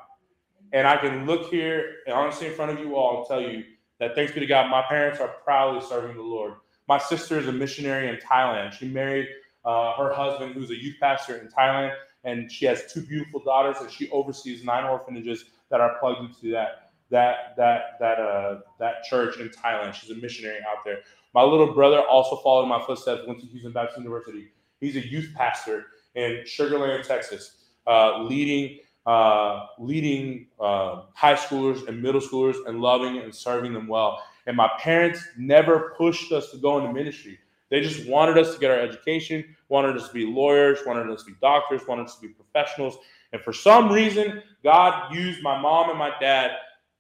[0.75, 3.65] And I can look here and honestly in front of you all and tell you
[3.99, 6.55] that thanks be to God, my parents are proudly serving the Lord.
[6.89, 8.73] My sister is a missionary in Thailand.
[8.73, 9.29] She married
[9.65, 11.95] uh, her husband, who's a youth pastor in Thailand,
[12.25, 16.51] and she has two beautiful daughters, and she oversees nine orphanages that are plugged into
[16.53, 19.95] that that that that uh that church in Thailand.
[19.95, 21.01] She's a missionary out there.
[21.35, 24.49] My little brother also followed my footsteps, went to Houston Baptist University.
[24.81, 31.87] He's a youth pastor in Sugar Land, Texas, uh, leading uh, leading uh, high schoolers
[31.87, 34.23] and middle schoolers and loving and serving them well.
[34.47, 37.39] And my parents never pushed us to go into ministry.
[37.71, 41.25] They just wanted us to get our education, wanted us to be lawyers, wanted us
[41.25, 42.99] to be doctors, wanted us to be professionals.
[43.33, 46.53] And for some reason, God used my mom and my dad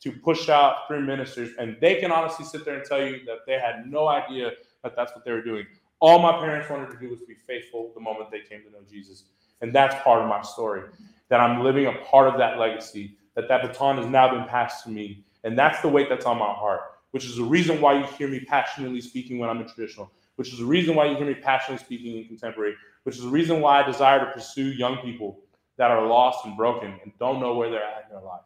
[0.02, 3.38] to push out three ministers, and they can honestly sit there and tell you that
[3.46, 4.50] they had no idea
[4.82, 5.64] that that's what they were doing.
[6.00, 8.84] All my parents wanted to do was be faithful the moment they came to know
[8.90, 9.24] Jesus,
[9.60, 10.82] and that's part of my story.
[11.28, 13.16] That I'm living a part of that legacy.
[13.34, 16.38] That that baton has now been passed to me, and that's the weight that's on
[16.38, 16.80] my heart.
[17.12, 20.10] Which is the reason why you hear me passionately speaking when I'm in traditional.
[20.36, 22.74] Which is the reason why you hear me passionately speaking in contemporary.
[23.04, 25.38] Which is the reason why I desire to pursue young people
[25.76, 28.42] that are lost and broken and don't know where they're at in their life.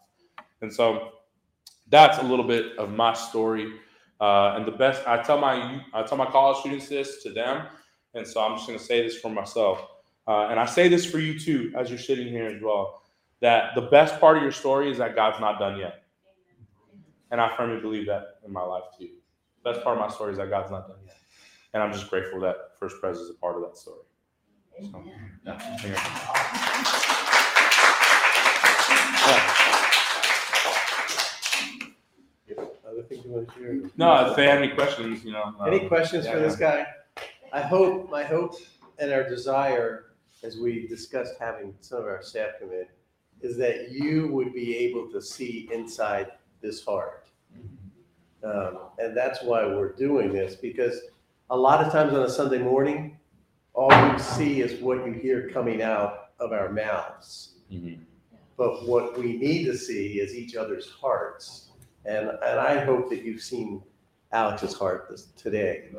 [0.62, 1.12] And so
[1.89, 3.72] that's a little bit of my story.
[4.20, 7.66] Uh, and the best, I tell my I tell my college students this to them,
[8.14, 9.80] and so I'm just going to say this for myself,
[10.26, 13.03] uh, and I say this for you too, as you're sitting here as well.
[13.41, 16.03] that the best part of your story is that God's not done yet.
[17.30, 19.09] And I firmly believe that in my life too.
[19.64, 21.16] Best part of my story is that God's not done yet.
[21.74, 24.03] And I'm just grateful that First Pres is a part of that story.
[24.91, 25.05] So,
[25.45, 27.22] yeah.
[33.07, 33.90] Other things you want to share?
[33.96, 35.54] No, if they have any questions, you know.
[35.66, 36.42] Any um, questions for yeah.
[36.42, 36.86] this guy?
[37.52, 38.57] I hope, my hope
[38.98, 40.07] and our desire,
[40.42, 42.86] as we discussed having some of our staff come in,
[43.42, 47.28] is that you would be able to see inside this heart.
[48.42, 51.00] Um, and that's why we're doing this, because
[51.50, 53.18] a lot of times on a Sunday morning,
[53.74, 57.59] all you see is what you hear coming out of our mouths.
[57.70, 57.98] Mhm.
[58.57, 61.65] But what we need to see is each other's hearts.
[62.07, 63.82] And, and I hope that you've seen
[64.32, 65.90] Alex's heart this, today.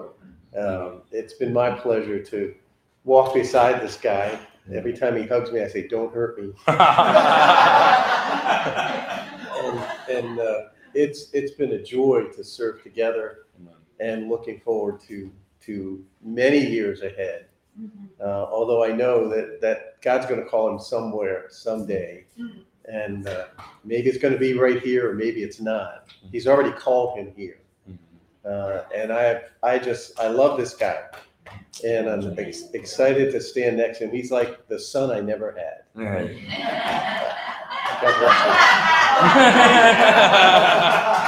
[0.58, 2.55] Um, it's been my pleasure to
[3.03, 4.39] walk beside this guy.
[4.74, 6.51] Every time he hugs me, I say, "Don't hurt me."
[9.58, 9.80] And,
[10.10, 10.62] and uh,
[10.93, 13.45] it's it's been a joy to serve together,
[13.99, 15.32] and looking forward to
[15.62, 17.47] to many years ahead.
[18.20, 22.26] Uh, although I know that that God's going to call him somewhere someday,
[22.88, 23.46] and uh,
[23.84, 26.08] maybe it's going to be right here, or maybe it's not.
[26.32, 27.60] He's already called him here.
[28.46, 31.04] Uh, and I, I just, I love this guy,
[31.84, 34.12] and I'm ex- excited to stand next to him.
[34.12, 35.84] He's like the son I never had.
[38.02, 38.16] God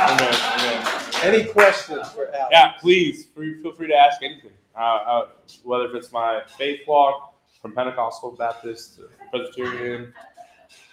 [0.09, 0.81] Amen, amen.
[0.83, 1.23] bless.
[1.23, 2.49] Any questions for Alex?
[2.51, 4.51] Yeah, please free, feel free to ask anything.
[4.77, 5.27] Uh, uh,
[5.63, 10.13] whether if it's my faith walk from Pentecostal Baptist to Presbyterian,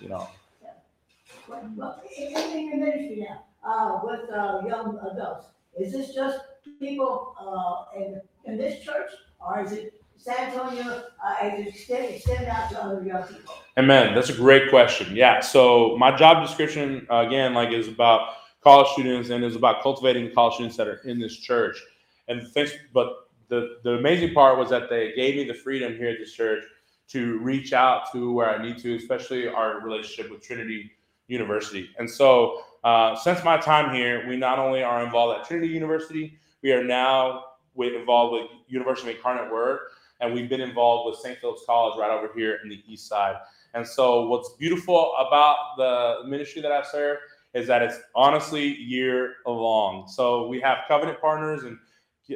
[0.01, 0.29] you know.
[1.49, 5.47] Well, well, in, ministry now, uh, with, uh, young adults,
[5.79, 6.41] is this just
[6.81, 9.11] people, uh, in, in this church?
[9.41, 13.55] Or is it San Antonio, uh, is extend, extend out to other young people?
[13.77, 14.15] Amen.
[14.15, 15.15] That's a great question.
[15.15, 15.41] Yeah.
[15.41, 20.25] So my job description uh, again, like, is about college students and is about cultivating
[20.25, 21.81] the college students that are in this church.
[22.29, 26.09] And thanks, but the the amazing part was that they gave me the freedom here
[26.09, 26.65] at this church
[27.09, 30.91] to reach out to where I need to, especially our relationship with Trinity
[31.29, 31.91] University.
[31.99, 36.39] And so, uh, since my time here, we not only are involved at Trinity University,
[36.63, 39.81] we are now with, involved with University of Incarnate Word,
[40.21, 41.39] and we've been involved with St.
[41.39, 43.37] Philip's College right over here in the East Side.
[43.75, 47.19] And so, what's beautiful about the ministry that I serve
[47.57, 50.07] is that it's honestly year long.
[50.07, 51.79] So we have covenant partners and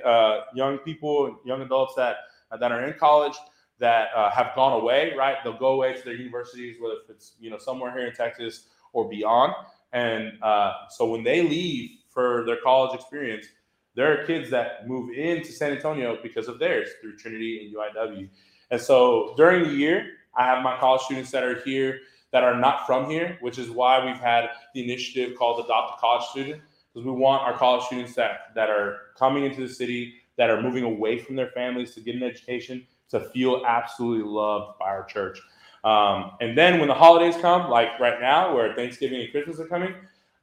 [0.03, 2.16] uh, young people, and young adults that
[2.59, 3.34] that are in college
[3.78, 5.12] that uh, have gone away.
[5.16, 8.68] Right, they'll go away to their universities, whether it's you know somewhere here in Texas
[8.93, 9.53] or beyond.
[9.93, 13.47] And uh, so when they leave for their college experience,
[13.95, 18.28] there are kids that move into San Antonio because of theirs through Trinity and UIW.
[18.70, 21.99] And so during the year, I have my college students that are here
[22.32, 26.01] that are not from here, which is why we've had the initiative called Adopt a
[26.01, 26.62] College Student,
[26.93, 30.62] because we want our college students that, that are coming into the city, that are
[30.62, 35.05] moving away from their families to get an education, to feel absolutely loved by our
[35.05, 35.41] church.
[35.85, 39.66] Um, and then when the holidays come, like right now, where Thanksgiving and Christmas are
[39.66, 39.95] coming,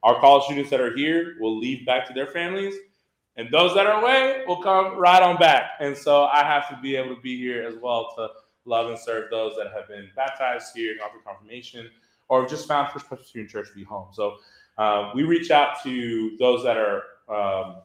[0.04, 2.76] our college students that are here will leave back to their families,
[3.36, 5.72] and those that are away will come right on back.
[5.80, 8.30] And so I have to be able to be here as well to
[8.66, 11.90] love and serve those that have been baptized here, and offer confirmation,
[12.30, 14.08] or just found First Presbyterian Church to be home.
[14.12, 14.38] So
[14.78, 17.82] uh, we reach out to those that are um,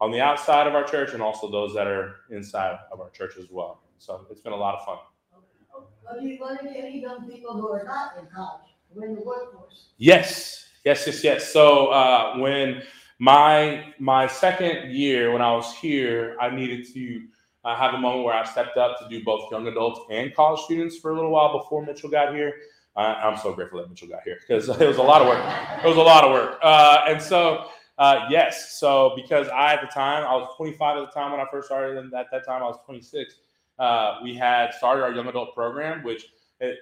[0.00, 3.34] on the outside of our church and also those that are inside of our church
[3.38, 3.80] as well.
[3.98, 4.98] So it's been a lot of fun.
[7.06, 8.62] Young people who are not in college,
[8.96, 9.88] in the workforce?
[9.98, 11.52] Yes, yes, yes, yes.
[11.52, 12.82] So uh, when
[13.18, 17.26] my my second year, when I was here, I needed to
[17.64, 20.60] uh, have a moment where I stepped up to do both young adults and college
[20.62, 22.54] students for a little while before Mitchell got here.
[22.96, 25.44] Uh, I'm so grateful that Mitchell got here because it was a lot of work.
[25.84, 27.66] It was a lot of work, uh, and so
[27.98, 28.78] uh, yes.
[28.78, 31.66] So because I at the time I was 25 at the time when I first
[31.68, 33.34] started, and at that time I was 26.
[33.78, 36.26] Uh, we had started our young adult program, which
[36.60, 36.78] it,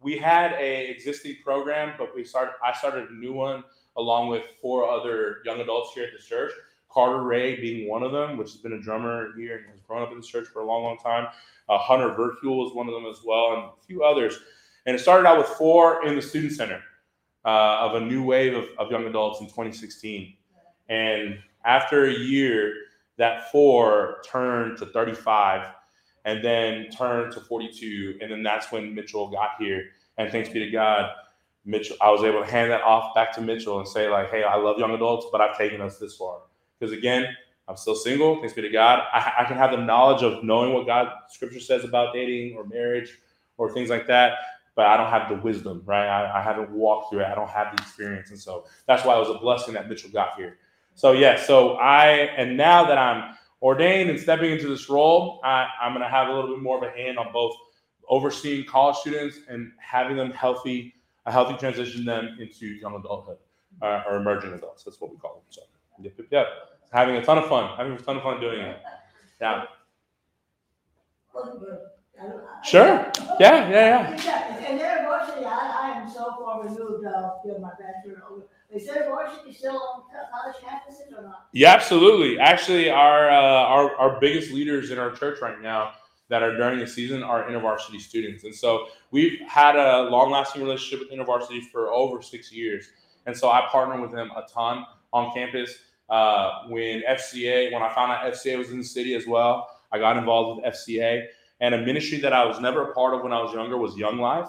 [0.00, 2.52] we had a existing program, but we started.
[2.64, 3.64] I started a new one
[3.96, 6.52] along with four other young adults here at the church.
[6.90, 10.02] Carter Ray being one of them, which has been a drummer here and has grown
[10.02, 11.26] up in the church for a long, long time.
[11.68, 14.38] Uh, Hunter Verfuel was one of them as well, and a few others.
[14.86, 16.80] And it started out with four in the student center
[17.44, 20.34] uh, of a new wave of, of young adults in 2016.
[20.88, 22.74] And after a year,
[23.16, 25.66] that four turned to 35
[26.24, 28.18] and then turned to 42.
[28.20, 29.86] And then that's when Mitchell got here.
[30.18, 31.10] And thanks be to God,
[31.64, 34.44] Mitchell, I was able to hand that off back to Mitchell and say, like, hey,
[34.44, 36.38] I love young adults, but I've taken us this far.
[36.78, 37.26] Because again,
[37.68, 38.38] I'm still single.
[38.40, 39.00] Thanks be to God.
[39.12, 42.64] I, I can have the knowledge of knowing what God Scripture says about dating or
[42.64, 43.18] marriage
[43.56, 44.34] or things like that.
[44.74, 46.06] but I don't have the wisdom, right?
[46.06, 47.26] I, I haven't walked through it.
[47.26, 50.10] I don't have the experience, and so that's why it was a blessing that Mitchell
[50.10, 50.58] got here.
[50.94, 53.34] So yeah, so I and now that I'm
[53.64, 56.76] ordained and stepping into this role, I, I'm going to have a little bit more
[56.76, 57.56] of a hand on both
[58.08, 60.94] overseeing college students and having them healthy,
[61.24, 63.38] a healthy transition them into young adulthood
[63.80, 64.84] uh, or emerging adults.
[64.84, 65.42] That's what we call them.
[65.48, 65.62] So,
[65.98, 66.46] yep, yep, yep.
[66.92, 67.74] Having a ton of fun.
[67.78, 68.76] Having a ton of fun doing it.
[69.40, 69.64] Yeah.
[72.62, 73.10] Sure.
[73.40, 74.60] Yeah, yeah, yeah.
[74.68, 78.22] And varsity, I, I am so far removed, uh, you know, my bachelor,
[78.74, 80.02] is there varsity still on
[80.32, 81.46] college campuses or not?
[81.52, 82.38] Yeah, absolutely.
[82.38, 85.92] Actually, our uh, our our biggest leaders in our church right now
[86.28, 91.06] that are during the season are InterVarsity students, and so we've had a long-lasting relationship
[91.08, 92.88] with InterVarsity for over six years,
[93.26, 95.78] and so I partner with them a ton on campus.
[96.10, 99.98] Uh, when FCA, when I found out FCA was in the city as well, I
[99.98, 101.26] got involved with FCA,
[101.60, 103.96] and a ministry that I was never a part of when I was younger was
[103.96, 104.48] Young Life.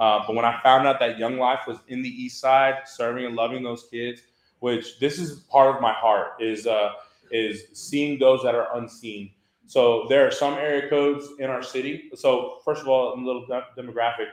[0.00, 3.26] Uh, but when I found out that Young Life was in the East Side, serving
[3.26, 4.22] and loving those kids,
[4.60, 6.92] which this is part of my heart, is uh,
[7.30, 9.30] is seeing those that are unseen.
[9.66, 12.10] So there are some area codes in our city.
[12.16, 14.28] So first of all, a little de- demographic.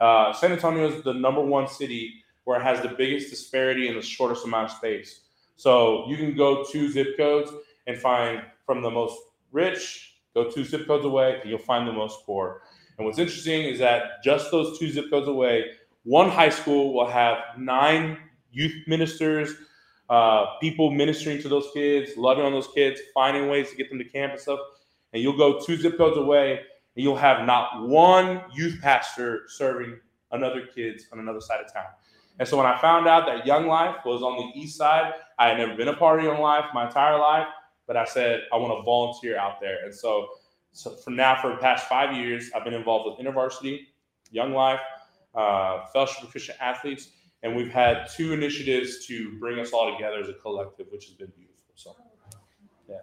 [0.00, 3.96] Uh, San Antonio is the number one city where it has the biggest disparity in
[3.96, 5.22] the shortest amount of space.
[5.56, 7.50] So you can go two zip codes
[7.88, 9.18] and find from the most
[9.50, 12.62] rich, go two zip codes away, and you'll find the most poor.
[12.98, 15.72] And what's interesting is that just those two zip codes away,
[16.04, 18.18] one high school will have nine
[18.50, 19.54] youth ministers,
[20.08, 23.98] uh, people ministering to those kids, loving on those kids, finding ways to get them
[23.98, 24.60] to camp and stuff.
[25.12, 29.98] And you'll go two zip codes away, and you'll have not one youth pastor serving
[30.32, 31.86] another kids on another side of town.
[32.38, 35.48] And so when I found out that Young Life was on the east side, I
[35.48, 37.46] had never been a part of Young Life my entire life,
[37.86, 39.84] but I said I want to volunteer out there.
[39.84, 40.28] And so
[40.76, 43.86] so for now, for the past five years, I've been involved with InterVarsity,
[44.30, 44.80] Young Life,
[45.34, 47.08] uh, Fellowship of Christian Athletes,
[47.42, 51.14] and we've had two initiatives to bring us all together as a collective, which has
[51.14, 51.56] been beautiful.
[51.76, 51.96] So,
[52.88, 52.96] yeah.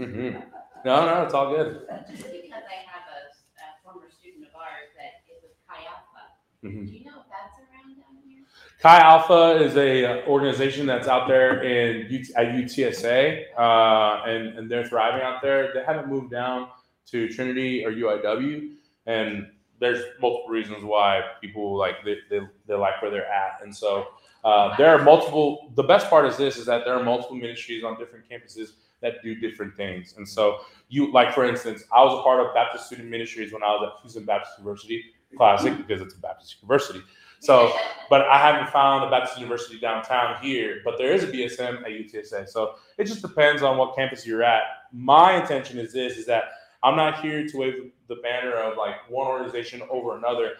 [0.00, 0.40] Mm-hmm.
[0.84, 1.86] No, no, it's all good.
[2.10, 3.30] Just because I have a,
[3.60, 6.26] a former student of ours that is with Alpha.
[6.64, 6.86] Mhm.
[6.86, 8.42] Do you know if that's around down here?
[8.80, 14.70] Chi Alpha is a uh, organization that's out there in at UTSA, uh, and and
[14.70, 15.74] they're thriving out there.
[15.74, 16.68] They haven't moved down
[17.08, 18.70] to Trinity or UIW,
[19.04, 19.48] and
[19.80, 24.06] there's multiple reasons why people like they, they, they like where they're at, and so
[24.44, 25.72] uh, there are multiple.
[25.74, 28.70] The best part is this: is that there are multiple ministries on different campuses
[29.02, 32.54] that do different things, and so you like, for instance, I was a part of
[32.54, 35.04] Baptist Student Ministries when I was at Houston Baptist University
[35.36, 37.02] Classic because it's a Baptist university.
[37.40, 37.72] So
[38.10, 40.80] but I haven't found a Baptist University downtown here.
[40.84, 44.42] But there is a BSM at UTSA, so it just depends on what campus you're
[44.42, 44.62] at.
[44.92, 46.44] My intention is this: is that
[46.82, 50.54] I'm not here to wave the banner of like one organization over another.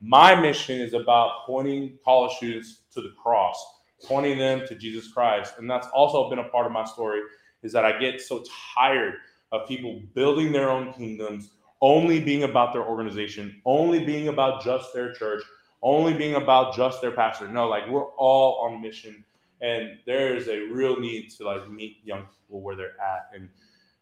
[0.00, 3.62] My mission is about pointing college students to the cross,
[4.04, 7.20] pointing them to Jesus Christ, and that's also been a part of my story.
[7.62, 9.14] Is that I get so tired
[9.52, 14.92] of people building their own kingdoms, only being about their organization, only being about just
[14.92, 15.42] their church,
[15.84, 17.46] only being about just their pastor.
[17.46, 19.24] No, like we're all on mission,
[19.60, 23.30] and there is a real need to like meet young people where they're at.
[23.34, 23.48] And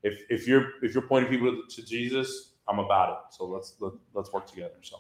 [0.03, 3.35] if if you're if you're pointing people to Jesus, I'm about it.
[3.35, 4.77] So let's let, let's work together.
[4.81, 4.97] So.